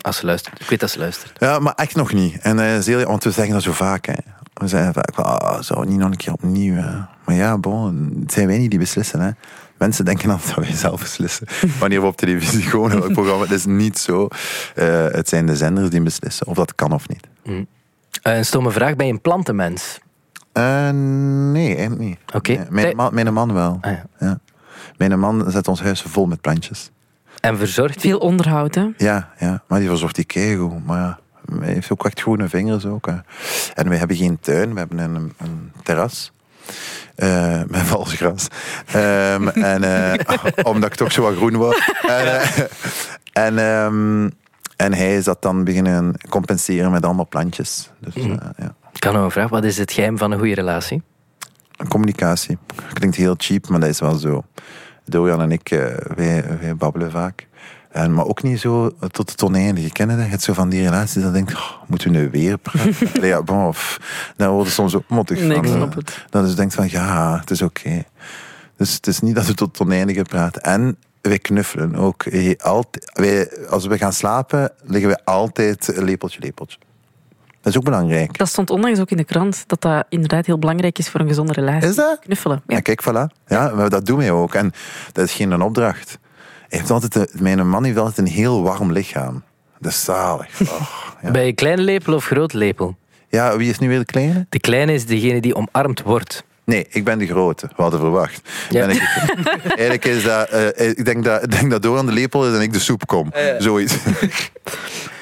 Als 0.04 0.18
ze 0.18 0.26
luistert. 0.26 0.62
Ik 0.62 0.70
weet 0.70 0.80
dat 0.80 0.90
ze 0.92 1.00
luistert. 1.00 1.40
Ja, 1.40 1.60
maar 1.60 1.74
echt 1.76 1.96
nog 1.96 2.14
niet. 2.14 2.38
En 2.42 2.60
eh, 2.60 2.78
is 2.78 2.86
heel- 2.86 3.04
want 3.06 3.24
we 3.24 3.32
zeggen 3.32 3.54
dat 3.54 3.64
zo 3.64 3.72
vaak. 3.72 4.06
Hè. 4.06 4.14
We 4.54 4.68
zeggen 4.68 4.94
vaak, 4.94 5.14
van, 5.14 5.24
ah, 5.40 5.62
zou 5.62 5.86
niet 5.88 5.98
nog 5.98 6.10
een 6.10 6.18
keer 6.18 6.34
opnieuw. 6.34 6.74
hè. 6.76 6.92
Maar 7.26 7.36
ja, 7.36 7.58
bon, 7.58 8.18
het 8.20 8.32
zijn 8.34 8.48
wij 8.48 8.58
niet 8.58 8.70
die 8.70 8.80
beslissen. 8.80 9.20
Hè. 9.20 9.30
Mensen 9.78 10.06
denken 10.06 10.30
altijd 10.30 10.56
dat 10.56 10.66
wij 10.66 10.76
zelf 10.76 11.00
beslissen. 11.02 11.48
Wanneer 11.80 12.02
we 12.02 12.08
op 12.08 12.18
televisie 12.18 12.62
gewoon 12.62 12.90
welk 12.90 13.12
programma. 13.14 13.42
Het 13.44 13.52
is 13.52 13.66
niet 13.66 13.98
zo. 14.00 14.28
Eh, 14.76 15.06
het 15.08 15.30
zijn 15.30 15.46
de 15.46 15.56
zenders 15.56 15.90
die 15.90 16.02
beslissen 16.02 16.48
of 16.48 16.56
dat 16.56 16.76
kan 16.76 16.92
of 16.92 17.08
niet. 17.08 17.28
Eh, 18.22 18.36
een 18.38 18.46
stomme 18.46 18.72
vraag. 18.72 18.96
Ben 18.96 19.06
je 19.08 19.14
een 19.14 19.22
plantenmens? 19.22 20.00
Nee, 20.54 21.68
eigenlijk 21.76 22.00
niet. 22.02 22.18
Oké. 22.34 22.52
Nee, 22.52 22.66
mijn, 22.70 22.96
man, 22.96 23.14
mijn 23.14 23.34
man 23.34 23.54
wel. 23.54 23.78
Ah, 23.82 23.92
ja. 23.92 24.06
Ja. 24.20 24.40
Mijn 24.98 25.20
man 25.20 25.52
zet 25.52 25.68
ons 25.68 25.82
huis 25.82 26.02
vol 26.02 26.26
met 26.26 26.42
plantjes. 26.42 26.92
En 27.44 27.58
verzorgt 27.58 27.94
hij? 27.94 28.02
Veel 28.02 28.20
onderhoud, 28.20 28.76
hè? 28.76 28.88
Ja, 28.98 29.30
ja. 29.40 29.64
maar 29.68 29.80
die 29.80 29.88
verzorgt 29.88 30.16
die 30.16 30.26
keigoed. 30.26 30.86
Maar 30.86 31.00
ja, 31.00 31.20
hij 31.60 31.74
heeft 31.74 31.92
ook 31.92 32.06
echt 32.06 32.22
groene 32.22 32.50
vingers 32.50 32.86
ook. 32.86 33.06
Hè. 33.06 33.16
En 33.74 33.90
we 33.90 33.96
hebben 33.96 34.18
geen 34.18 34.40
tuin, 34.40 34.74
we 34.74 34.80
hebben 34.80 34.98
een, 34.98 35.34
een 35.38 35.72
terras. 35.84 36.32
eh, 37.16 37.62
met 37.68 37.82
vals 37.82 38.14
gras. 38.14 38.48
Ehm, 38.86 39.48
en, 39.74 39.84
eh, 39.84 40.14
omdat 40.72 40.90
ik 40.90 40.96
toch 40.96 41.12
zo 41.12 41.22
wat 41.22 41.36
groen 41.36 41.58
was. 41.58 41.90
En, 42.08 42.42
eh, 42.42 42.50
en, 43.34 43.58
ehm, 43.60 44.30
en 44.76 44.94
hij 44.94 45.16
is 45.16 45.24
dat 45.24 45.42
dan 45.42 45.64
beginnen 45.64 46.16
compenseren 46.30 46.92
met 46.92 47.06
allemaal 47.06 47.28
plantjes. 47.28 47.90
Dus 48.00 48.16
eh, 48.16 48.24
ja. 48.58 48.76
Ik 48.94 49.00
kan 49.00 49.14
nog 49.14 49.24
een 49.24 49.32
vraag. 49.32 49.50
Wat 49.50 49.64
is 49.64 49.78
het 49.78 49.92
geheim 49.92 50.18
van 50.18 50.32
een 50.32 50.38
goede 50.40 50.54
relatie? 50.56 51.02
Communicatie. 51.88 52.58
Klinkt 52.94 53.16
heel 53.16 53.36
cheap, 53.38 53.68
maar 53.70 53.80
dat 53.80 53.90
is 53.90 54.00
wel 54.00 54.16
zo. 54.16 54.44
Dorian 55.06 55.42
en 55.42 55.52
ik, 55.52 55.72
eh, 55.72 55.86
wij, 56.16 56.58
wij 56.62 56.76
babbelen 56.76 57.12
vaak. 57.12 57.48
En, 57.92 58.14
maar 58.14 58.26
ook 58.26 58.44
niet 58.44 58.60
zo 58.60 58.92
tot 59.12 59.32
het 59.32 59.44
oneindige. 59.44 59.90
Kennen 59.92 60.16
dat? 60.16 60.26
Je 60.26 60.32
hebt 60.32 60.44
zo 60.44 60.54
van 60.54 60.70
die 60.70 60.84
relaties 60.84 61.24
dat 61.24 61.34
denkt, 61.34 61.54
oh, 61.54 61.72
moeten 61.88 62.12
we 62.12 62.18
nu 62.18 62.30
weer 62.30 62.58
praten? 62.58 62.96
Allee, 63.16 63.30
ja, 63.30 63.42
bon, 63.44 63.68
of, 63.68 64.00
dan 64.38 64.50
wordt 64.50 64.66
het 64.66 64.74
soms 64.76 64.96
ook 64.96 65.08
mottig 65.08 65.40
Nee, 65.40 65.56
van. 65.64 65.66
eh. 65.92 65.98
Dat 66.30 66.50
je 66.50 66.56
denkt 66.56 66.74
van, 66.74 66.90
ja, 66.90 67.40
het 67.40 67.52
is 67.52 67.62
oké. 67.62 68.04
Dus 68.78 68.94
het 68.94 69.08
is 69.08 69.20
niet 69.20 69.36
dat 69.36 69.46
we 69.46 69.54
tot 69.54 69.68
het 69.68 69.88
oneindige 69.88 70.22
praten. 70.22 70.62
En 70.62 70.98
wij 71.22 71.40
knuffelen 71.40 71.96
ook. 71.96 72.26
Altijd, 72.58 73.12
wij, 73.14 73.52
als 73.70 73.86
we 73.86 73.98
gaan 73.98 74.14
slapen, 74.14 74.72
liggen 74.84 75.10
we 75.10 75.20
altijd 75.26 75.92
lepeltje, 75.96 76.40
lepeltje. 76.40 76.78
Dat 77.64 77.72
is 77.74 77.78
ook 77.78 77.84
belangrijk. 77.86 78.38
Dat 78.38 78.48
stond 78.48 78.70
onlangs 78.70 79.00
ook 79.00 79.10
in 79.10 79.18
de 79.18 79.24
krant, 79.24 79.64
dat 79.68 79.82
dat 79.82 80.06
inderdaad 80.10 80.46
heel 80.46 80.58
belangrijk 80.60 80.98
is 81.00 81.10
voor 81.10 81.20
een 81.20 81.28
gezonde 81.28 81.54
relatie. 81.54 81.90
Is 81.90 81.96
dat? 81.96 82.20
Knuffelen. 82.20 82.62
Ja. 82.68 82.76
Ja, 82.76 82.82
kijk, 82.82 83.02
voilà. 83.04 83.42
Ja, 83.48 83.72
maar 83.76 83.90
dat 83.90 84.06
doen 84.06 84.18
wij 84.18 84.32
ook. 84.32 84.54
En 84.54 84.72
dat 85.12 85.26
is 85.26 85.34
geen 85.34 85.52
een 85.52 85.62
opdracht. 85.62 86.18
Hij 86.70 86.80
heeft 86.80 86.92
altijd 86.92 87.16
een- 87.16 87.28
mijn 87.44 87.70
man 87.70 87.84
heeft 87.84 87.98
altijd 87.98 88.18
een 88.18 88.34
heel 88.34 88.64
warm 88.64 88.92
lichaam. 88.92 89.44
Dat 89.80 89.92
is 89.92 90.04
zalig. 90.04 90.60
Oh, 90.62 90.82
ja. 91.22 91.32
Ben 91.32 91.46
je 91.46 91.54
kleine 91.54 91.82
lepel 91.82 92.14
of 92.14 92.26
groot 92.26 92.54
lepel? 92.54 92.96
ja, 93.28 93.58
wie 93.58 93.70
is 93.70 93.80
nu 93.80 93.88
weer 93.88 94.00
de 94.00 94.06
kleine? 94.06 94.46
De 94.50 94.60
kleine 94.60 94.94
is 94.94 95.06
degene 95.06 95.42
die 95.42 95.56
omarmd 95.56 96.02
wordt. 96.02 96.44
Nee, 96.66 96.86
ik 96.90 97.04
ben 97.04 97.20
de 97.20 97.28
grote. 97.28 97.68
We 97.76 97.82
hadden 97.82 98.00
verwacht. 98.00 98.50
Ja. 98.70 98.86
Ben 98.86 98.96
ik, 98.96 99.02
eigenlijk 99.66 100.06
is 100.06 100.24
dat... 100.24 100.50
eh, 100.50 100.90
ik, 100.90 101.06
denk 101.06 101.24
dat, 101.24 101.44
ik 101.44 101.52
denk 101.52 101.72
dat 101.72 101.82
Door 101.82 101.98
aan 101.98 102.06
de 102.06 102.12
lepel 102.12 102.48
is 102.50 102.56
en 102.56 102.62
ik 102.62 102.74
de 102.74 102.80
soep 102.80 103.08
kom. 103.08 103.32
Zoiets. 103.58 103.96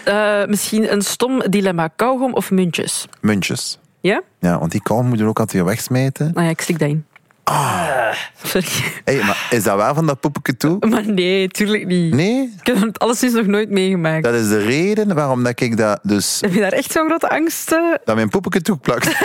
Eh, 0.04 0.46
misschien 0.46 0.92
een 0.92 1.02
stom 1.02 1.42
dilemma. 1.50 1.90
Kauwgom 1.96 2.34
of 2.34 2.52
muntjes? 2.52 3.08
Muntjes. 3.22 3.80
Ja? 4.00 4.22
Ja, 4.40 4.60
want 4.60 4.72
die 4.72 4.82
kalm 4.82 5.08
moet 5.08 5.18
je 5.18 5.24
ook 5.26 5.40
altijd 5.40 5.58
weer 5.58 5.66
wegsmijten. 5.66 6.32
Nou 6.34 6.46
ja, 6.46 6.52
ik 6.52 6.62
slik 6.62 6.80
dat 6.80 6.90
in. 6.90 7.06
Ah. 7.44 8.14
Sorry. 8.44 8.68
Hey, 9.06 9.16
maar 9.24 9.48
is 9.50 9.64
dat 9.64 9.76
waar 9.78 9.94
van 9.94 10.06
dat 10.08 10.20
poepeke 10.20 10.58
toe? 10.58 10.78
Maar 10.90 11.06
nee, 11.06 11.48
tuurlijk 11.48 11.86
niet. 11.86 12.14
Nee? 12.14 12.54
Ik 12.60 12.68
heb 12.68 12.82
het 12.82 13.00
alleszins 13.00 13.34
nog 13.34 13.46
nooit 13.46 13.70
meegemaakt. 13.70 14.24
Dat 14.24 14.34
is 14.34 14.48
de 14.50 14.64
reden 14.64 15.16
waarom 15.16 15.44
dat 15.44 15.60
ik 15.62 15.78
dat 15.78 16.00
dus... 16.04 16.38
Heb 16.42 16.54
je 16.54 16.60
daar 16.60 16.72
echt 16.72 16.92
zo'n 16.92 17.06
grote 17.08 17.30
angst? 17.30 17.72
eh? 17.72 17.80
Dat 18.06 18.16
mijn 18.16 18.30
poepeke 18.30 18.62
toe 18.62 18.78
plakt. 18.78 19.08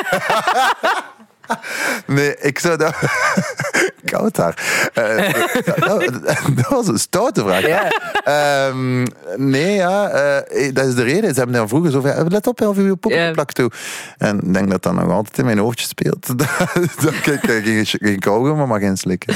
Nee, 2.07 2.37
ik 2.41 2.59
zou 2.59 2.77
dat... 2.77 2.95
Koud 4.05 4.35
daar. 4.35 4.91
Eh, 4.95 5.33
dat, 5.77 6.11
dat 6.57 6.69
was 6.69 6.89
een 6.89 6.99
stoute 6.99 7.41
vraag. 7.41 7.67
Ja. 7.67 7.91
Ehm, 8.25 9.07
nee, 9.37 9.75
ja, 9.75 10.09
eh, 10.09 10.75
dat 10.75 10.87
is 10.87 10.95
de 10.95 11.03
reden. 11.03 11.31
Ze 11.33 11.39
hebben 11.39 11.57
daar 11.57 11.69
vroeger 11.69 11.91
zo 11.91 12.01
van, 12.01 12.29
let 12.29 12.47
op, 12.47 12.59
je 12.59 12.97
poppen 12.97 13.33
plak 13.33 13.53
toe. 13.53 13.71
En 14.19 14.41
ik 14.43 14.55
denk 14.55 14.71
dat 14.71 14.83
dat 14.83 14.93
nog 14.95 15.11
altijd 15.11 15.39
in 15.39 15.45
mijn 15.45 15.59
hoofdje 15.59 15.87
speelt. 15.87 16.27
dat 17.03 17.13
ik 17.27 17.41
geen, 17.43 17.87
geen 17.87 18.19
kauwgom, 18.19 18.69
maar 18.69 18.81
geen 18.81 18.97
slikken. 18.97 19.35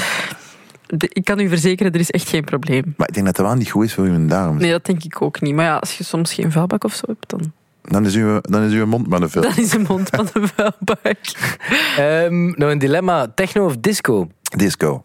De- 0.87 1.09
Ik 1.13 1.25
kan 1.25 1.39
u 1.39 1.49
verzekeren, 1.49 1.91
er 1.91 1.99
is 1.99 2.11
echt 2.11 2.29
geen 2.29 2.43
probleem. 2.43 2.93
Maar 2.97 3.07
ik 3.07 3.13
denk 3.13 3.25
dat 3.25 3.35
dat 3.35 3.45
wel 3.45 3.55
niet 3.55 3.69
goed 3.71 3.85
is 3.85 3.93
voor 3.93 4.03
uw 4.05 4.25
darm. 4.27 4.57
Nee, 4.57 4.71
dat 4.71 4.85
denk 4.85 5.03
ik 5.03 5.21
ook 5.21 5.41
niet. 5.41 5.55
Maar 5.55 5.65
ja, 5.65 5.75
als 5.77 5.97
je 5.97 6.03
soms 6.03 6.33
geen 6.33 6.51
vuilbak 6.51 6.83
of 6.83 6.93
zo 6.93 7.03
hebt, 7.07 7.29
dan, 7.29 7.53
Dan, 7.81 8.05
is 8.05 8.15
uw, 8.15 8.39
dan 8.41 8.63
is 8.63 8.73
uw 8.73 8.85
mond 8.85 9.07
maar 9.07 9.21
een 9.21 9.29
veel. 9.29 9.41
dan 9.41 9.57
is 9.57 9.73
een 9.73 9.85
mond 9.87 10.09
van 10.09 10.27
een 10.33 10.47
vuilbak. 10.47 11.17
Ehm, 11.97 12.45
nog 12.45 12.69
een 12.69 12.79
dilemma. 12.79 13.27
Techno 13.35 13.65
of 13.65 13.77
disco? 13.77 14.27
Disco. 14.55 15.03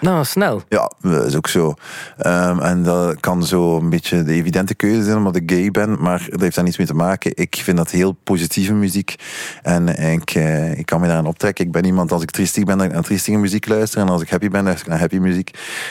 Nou, 0.00 0.24
snel. 0.24 0.62
Ja, 0.68 0.92
dat 1.00 1.26
is 1.26 1.36
ook 1.36 1.48
zo. 1.48 1.74
Ehm, 2.18 2.58
en 2.58 2.82
dat 2.82 3.20
kan 3.20 3.44
zo 3.44 3.76
een 3.76 3.90
beetje 3.90 4.22
de 4.22 4.32
evidente 4.32 4.74
keuze 4.74 5.02
zijn 5.02 5.16
omdat 5.16 5.36
ik 5.36 5.50
gay 5.50 5.70
ben, 5.70 6.02
maar 6.02 6.26
dat 6.30 6.40
heeft 6.40 6.54
daar 6.54 6.64
niets 6.64 6.78
mee 6.78 6.86
te 6.86 6.94
maken. 6.94 7.32
Ik 7.34 7.56
vind 7.62 7.76
dat 7.76 7.90
heel 7.90 8.12
positieve 8.12 8.72
muziek 8.72 9.14
en 9.62 9.88
ik, 10.12 10.30
eh, 10.30 10.78
ik 10.78 10.86
kan 10.86 11.00
me 11.00 11.06
daarin 11.06 11.26
optrekken. 11.26 11.64
Ik 11.64 11.72
ben 11.72 11.84
iemand, 11.84 12.12
als 12.12 12.22
ik 12.22 12.30
triestig 12.30 12.64
ben, 12.64 12.78
dat 12.78 12.86
ik 12.86 12.92
naar 12.92 13.02
triestige 13.02 13.38
muziek 13.38 13.68
luister 13.68 14.00
en 14.00 14.08
als 14.08 14.22
ik 14.22 14.30
happy 14.30 14.48
ben, 14.48 14.62
luister 14.62 14.86
ik 14.86 14.92
naar 14.92 15.00
happy 15.00 15.18
muziek. 15.18 15.50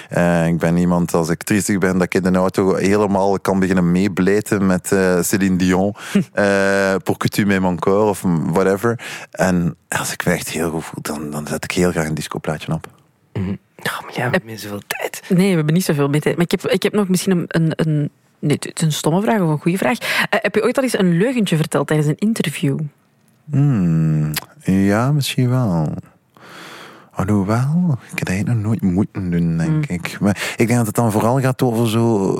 Eh, 0.10 0.48
ik 0.48 0.58
ben 0.58 0.78
iemand, 0.78 1.14
als 1.14 1.30
ik 1.30 1.44
triestig 1.44 1.78
ben, 1.78 1.94
dat 1.94 2.04
ik 2.04 2.14
in 2.14 2.34
de 2.34 2.40
auto 2.40 2.76
helemaal 2.76 3.40
kan 3.40 3.60
beginnen 3.60 3.92
meeblijten 3.92 4.66
met 4.66 4.92
eh 4.92 5.22
Céline 5.22 5.56
Dion, 5.56 5.96
eh 6.34 6.96
Pour 7.04 7.18
que 7.18 7.30
tu 7.30 7.46
m'aimes 7.46 7.70
encore 7.70 8.10
of 8.10 8.24
whatever. 8.52 9.00
En 9.32 9.76
als 9.88 10.12
ik 10.12 10.26
me 10.26 10.32
echt 10.32 10.50
heel 10.50 10.70
goed 10.70 10.84
voel, 10.84 11.02
dan, 11.02 11.32
dan 11.32 11.48
zet 11.48 11.64
ik 11.64 11.72
heel 11.72 11.92
graag 11.92 12.08
een 12.08 12.14
discoplaatje 12.14 12.74
op. 12.74 12.88
Oh, 13.34 13.48
maar 14.10 14.18
ja, 14.18 14.26
we 14.26 14.32
hebben 14.32 14.50
niet 14.50 14.62
zoveel 14.62 14.82
tijd. 14.88 15.22
Nee, 15.30 15.50
we 15.50 15.56
hebben 15.56 15.74
niet 15.74 15.84
zoveel 15.84 16.10
meer 16.10 16.22
tijd. 16.22 16.36
Maar 16.36 16.46
ik 16.50 16.52
heb, 16.52 16.72
ik 16.72 16.84
heb 16.84 16.94
nog 16.94 17.08
misschien 17.08 17.32
een... 17.32 17.46
een, 17.48 17.72
een 17.76 18.10
nee, 18.40 18.58
het 18.60 18.72
is 18.76 18.82
een 18.82 18.92
stomme 18.92 19.22
vraag 19.22 19.42
of 19.42 19.50
een 19.50 19.60
goede 19.60 19.78
vraag. 19.78 19.98
Eh, 19.98 20.40
heb 20.42 20.56
je 20.56 20.64
ooit 20.64 20.78
al 20.78 20.84
eens 20.84 20.98
een 20.98 21.18
leugentje 21.18 21.56
verteld 21.56 21.88
tijdens 21.88 22.10
een 22.10 22.18
interview? 22.18 22.80
Hmm, 23.50 24.32
ja, 24.64 25.12
misschien 25.12 25.50
wel. 25.50 25.94
Alhoewel, 27.12 27.98
ik 28.12 28.28
heb 28.28 28.46
dat 28.46 28.56
nog 28.56 28.64
nooit 28.64 28.82
moeten 28.82 29.32
doen, 29.32 29.58
denk 29.58 29.86
ik. 29.86 30.20
Maar 30.20 30.54
ik 30.58 30.68
denk 30.68 30.78
dat 30.78 30.86
het 30.86 30.96
dan 30.96 31.12
vooral 31.12 31.40
gaat 31.40 31.62
over 31.62 31.90
zo... 31.90 32.38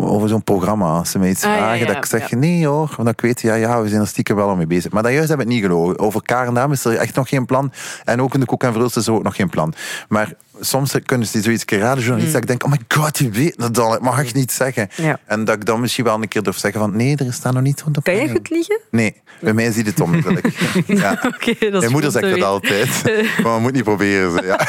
Over 0.00 0.28
zo'n 0.28 0.44
programma. 0.44 0.86
Als 0.86 1.10
ze 1.10 1.18
mij 1.18 1.28
iets 1.30 1.44
Ah, 1.44 1.56
vragen, 1.56 1.78
ja, 1.78 1.86
dat 1.86 1.96
ik 1.96 2.04
zeg 2.04 2.30
nee 2.30 2.66
hoor. 2.66 2.94
Want 2.96 3.08
ik 3.08 3.20
weet, 3.20 3.40
ja, 3.40 3.54
ja, 3.54 3.82
we 3.82 3.88
zijn 3.88 4.00
er 4.00 4.06
stiekem 4.06 4.36
wel 4.36 4.48
al 4.48 4.56
mee 4.56 4.66
bezig. 4.66 4.92
Maar 4.92 5.02
dat 5.02 5.12
juist 5.12 5.28
heb 5.28 5.40
ik 5.40 5.46
niet 5.46 5.62
gelogen. 5.62 5.98
Over 5.98 6.22
Karen 6.22 6.54
Dam 6.54 6.72
is 6.72 6.84
er 6.84 6.96
echt 6.96 7.14
nog 7.14 7.28
geen 7.28 7.46
plan. 7.46 7.72
En 8.04 8.22
ook 8.22 8.34
in 8.34 8.40
de 8.40 8.46
Koek 8.46 8.62
en 8.62 8.72
Verhulst 8.72 8.96
is 8.96 9.06
er 9.06 9.12
ook 9.12 9.22
nog 9.22 9.36
geen 9.36 9.48
plan. 9.48 9.74
Maar 10.08 10.32
soms 10.60 10.94
kunnen 11.04 11.26
ze 11.26 11.42
zoiets 11.42 11.64
keer 11.64 11.78
raden, 11.78 12.04
journalist, 12.04 12.32
dat 12.32 12.42
ik 12.42 12.48
denk, 12.48 12.64
oh 12.64 12.70
my 12.70 12.78
god, 12.88 13.16
die 13.18 13.30
weet 13.30 13.58
dat 13.58 13.78
al. 13.78 13.90
Dat 13.90 14.00
mag 14.00 14.22
ik 14.22 14.34
niet 14.34 14.52
zeggen. 14.52 14.88
Ja. 14.96 15.18
En 15.24 15.44
dat 15.44 15.54
ik 15.56 15.64
dan 15.64 15.80
misschien 15.80 16.04
wel 16.04 16.14
een 16.22 16.28
keer 16.28 16.42
durf 16.42 16.58
zeggen 16.58 16.80
van, 16.80 16.96
nee, 16.96 17.16
er 17.16 17.32
staat 17.32 17.52
nog 17.52 17.62
niet 17.62 17.80
rond 17.82 17.94
de 17.94 18.02
Kan 18.02 18.16
je 18.16 18.28
goed 18.28 18.50
liegen? 18.50 18.80
Nee, 18.90 19.16
bij 19.40 19.52
mij 19.52 19.72
ziet 19.72 19.86
het 19.86 20.00
onmiddellijk. 20.00 20.46
ja. 20.86 21.12
Oké, 21.26 21.54
dat 21.58 21.60
is 21.60 21.78
Mijn 21.78 21.90
moeder 21.92 22.10
goed 22.10 22.20
zegt 22.20 22.34
dat 22.38 22.42
altijd. 22.42 23.02
Maar 23.42 23.54
we 23.54 23.60
moeten 23.60 23.72
niet 23.72 23.84
proberen. 23.84 24.32
Ze. 24.32 24.42
Ja. 24.42 24.66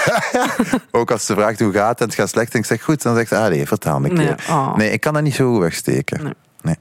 Ook 1.00 1.12
als 1.12 1.26
ze 1.26 1.34
vraagt 1.34 1.60
hoe 1.60 1.72
gaat 1.74 1.90
het 1.90 2.00
en 2.00 2.06
het 2.06 2.16
gaat 2.16 2.30
slecht 2.30 2.54
en 2.54 2.60
ik 2.60 2.66
zeg 2.66 2.84
goed, 2.84 3.02
dan 3.02 3.16
zegt 3.16 3.28
ze, 3.30 3.38
ah 3.38 3.50
nee, 3.50 3.68
vertel 3.68 4.00
me 4.00 4.10
een 4.10 4.16
Nee, 4.16 4.36
keer. 4.36 4.46
oh. 4.50 4.76
Nee, 4.76 4.92
ik 4.92 5.00
kan 5.02 5.14
dat 5.14 5.24
niet 5.24 5.36
zo 5.36 5.52
goed 5.52 5.60
wegsteken. 5.62 6.24
Nee. 6.24 6.34
Nee. 6.62 6.76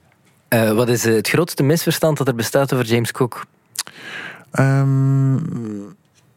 Eh, 0.49 0.73
wat 0.73 0.88
is 0.88 1.05
eh, 1.05 1.14
het 1.14 1.29
grootste 1.29 1.62
misverstand 1.62 2.18
dat 2.18 2.29
er 2.29 2.35
bestaat 2.35 2.73
over 2.73 2.87
James 2.87 3.12
Cook? 3.12 3.44
Ehm, 4.51 5.35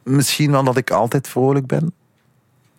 misschien 0.03 0.51
wel 0.51 0.63
dat 0.63 0.77
ik 0.77 0.91
altijd 0.91 1.27
vrolijk 1.27 1.67
ben. 1.67 1.93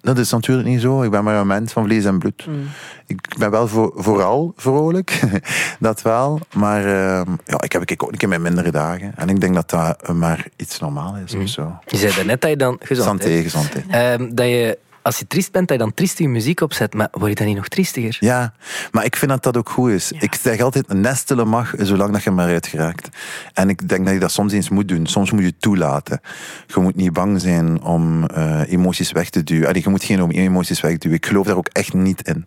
Dat 0.04 0.18
is 0.18 0.30
natuurlijk 0.30 0.68
niet 0.68 0.80
zo. 0.80 1.02
Ik 1.02 1.10
ben 1.10 1.24
maar 1.24 1.36
een 1.36 1.46
mens 1.46 1.72
van 1.72 1.84
vlees 1.84 2.04
en 2.04 2.18
bloed. 2.18 2.46
Mm. 2.46 2.68
Ik 3.06 3.38
ben 3.38 3.50
wel 3.50 3.68
voor, 3.68 3.92
vooral 3.96 4.52
vrolijk, 4.56 5.20
dat 5.80 6.02
wel. 6.02 6.40
Maar 6.54 6.84
ehm, 6.84 7.30
ja, 7.44 7.60
ik 7.62 7.72
heb 7.72 7.82
ik 7.82 8.02
ook 8.02 8.12
een 8.12 8.18
keer 8.18 8.28
mijn 8.28 8.42
mindere 8.42 8.70
dagen. 8.70 9.12
En 9.16 9.28
ik 9.28 9.40
denk 9.40 9.54
dat 9.54 9.70
dat 9.70 10.12
maar 10.12 10.46
iets 10.56 10.78
normaal 10.78 11.16
is 11.24 11.34
of 11.34 11.48
zo. 11.48 11.78
Je 11.86 11.96
zei 11.96 12.14
daarnet 12.14 12.40
dat 12.40 12.50
je 12.50 12.56
dan... 12.56 12.76
Gezond, 12.80 13.06
Santé, 13.06 13.42
gezondheid. 13.42 13.84
Ehm, 13.88 14.34
dat 14.34 14.46
je, 14.46 14.78
als 15.04 15.18
je 15.18 15.26
triest 15.26 15.52
bent, 15.52 15.68
dat 15.68 15.76
je 15.76 15.82
dan 15.82 15.94
triestige 15.94 16.28
muziek 16.28 16.60
opzet. 16.60 16.94
Maar 16.94 17.08
word 17.10 17.28
je 17.28 17.34
dan 17.34 17.46
niet 17.46 17.56
nog 17.56 17.68
triestiger? 17.68 18.16
Ja, 18.20 18.52
maar 18.92 19.04
ik 19.04 19.16
vind 19.16 19.30
dat 19.30 19.42
dat 19.42 19.56
ook 19.56 19.68
goed 19.68 19.90
is. 19.90 20.12
Ik 20.12 20.34
zeg 20.34 20.60
altijd, 20.60 20.92
nestelen 20.92 21.48
mag, 21.48 21.74
zolang 21.78 22.12
dat 22.12 22.22
je 22.22 22.28
er 22.30 22.36
maar 22.36 22.48
uit 22.48 22.66
geraakt. 22.66 23.08
En 23.52 23.68
ik 23.68 23.88
denk 23.88 24.04
dat 24.04 24.14
je 24.14 24.20
dat 24.20 24.30
soms 24.30 24.52
eens 24.52 24.68
moet 24.68 24.88
doen. 24.88 25.06
Soms 25.06 25.30
moet 25.30 25.40
je 25.40 25.46
het 25.46 25.60
toelaten. 25.60 26.20
Je 26.66 26.80
moet 26.80 26.96
niet 26.96 27.12
bang 27.12 27.40
zijn 27.40 27.82
om 27.82 28.26
eh, 28.26 28.72
emoties 28.72 29.12
weg 29.12 29.30
te 29.30 29.42
duwen. 29.44 29.68
Allee, 29.68 29.82
je 29.82 29.90
moet 29.90 30.04
geen 30.04 30.30
emoties 30.30 30.80
wegduwen. 30.80 31.16
Ik 31.16 31.26
geloof 31.26 31.46
daar 31.46 31.56
ook 31.56 31.68
echt 31.72 31.92
niet 31.92 32.28
in. 32.28 32.44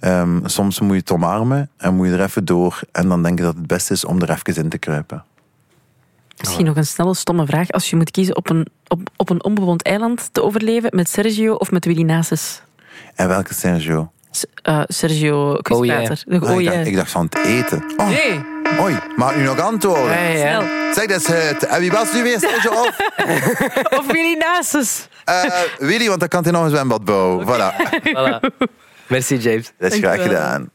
Ehm, 0.00 0.46
soms 0.46 0.80
moet 0.80 0.92
je 0.92 0.96
het 0.96 1.10
omarmen 1.10 1.70
en 1.76 1.94
moet 1.94 2.06
je 2.06 2.12
er 2.12 2.22
even 2.22 2.44
door. 2.44 2.80
En 2.92 3.08
dan 3.08 3.22
denk 3.22 3.38
ik 3.38 3.44
dat 3.44 3.54
het 3.54 3.66
beste 3.66 3.92
is 3.92 4.04
om 4.04 4.20
er 4.20 4.30
even 4.30 4.62
in 4.62 4.68
te 4.68 4.78
kruipen. 4.78 5.24
Misschien 6.40 6.64
nog 6.64 6.76
een 6.76 6.86
snelle, 6.86 7.14
stomme 7.14 7.46
vraag. 7.46 7.70
Als 7.70 7.90
je 7.90 7.96
moet 7.96 8.10
kiezen 8.10 8.36
op 8.36 8.50
een, 8.50 8.66
op, 8.88 9.00
op 9.16 9.30
een 9.30 9.44
onbewoond 9.44 9.82
eiland 9.82 10.28
te 10.32 10.42
overleven 10.42 10.90
met 10.94 11.08
Sergio 11.08 11.54
of 11.54 11.70
met 11.70 11.84
Willy 11.84 12.02
Nasus? 12.02 12.62
En 13.14 13.28
welke 13.28 13.54
Sergio? 13.54 14.10
S- 14.30 14.44
eh, 14.62 14.80
Sergio 14.86 15.54
Quizprater. 15.62 16.22
Ah, 16.30 16.42
Oh, 16.42 16.60
ik, 16.60 16.66
ja. 16.66 16.72
dacht, 16.74 16.86
ik 16.86 16.96
dacht 16.96 17.10
van 17.10 17.24
het 17.30 17.44
eten. 17.46 17.84
Oh, 17.96 18.08
Nee, 18.08 18.40
Oei, 18.80 18.98
mag 19.16 19.36
u 19.36 19.42
nog 19.42 19.60
antwoorden? 19.60 20.10
Ja, 20.22 20.28
ja. 20.28 20.36
snel. 20.60 20.68
Zeg, 20.94 21.06
dat 21.06 21.20
is 21.20 21.26
het. 21.26 21.66
En 21.66 21.80
wie 21.80 21.90
was 21.92 22.12
nu 22.12 22.22
weer 22.22 22.38
Sergio 22.40 22.70
of 22.70 22.96
Of 23.98 24.06
Willy 24.12 24.36
Nasus. 24.38 25.08
eh, 25.24 25.42
Willy? 25.78 26.06
Want 26.08 26.20
dan 26.20 26.28
kan 26.28 26.42
hij 26.42 26.52
nog 26.52 26.64
een 26.64 26.70
zwembad 26.70 27.04
bouwen. 27.04 27.46
Voilà. 27.46 27.74
Voilà. 28.02 28.66
Merci, 29.06 29.36
James. 29.36 29.72
Dat 29.78 29.92
is 29.92 29.98
graag 29.98 30.22
gedaan. 30.22 30.70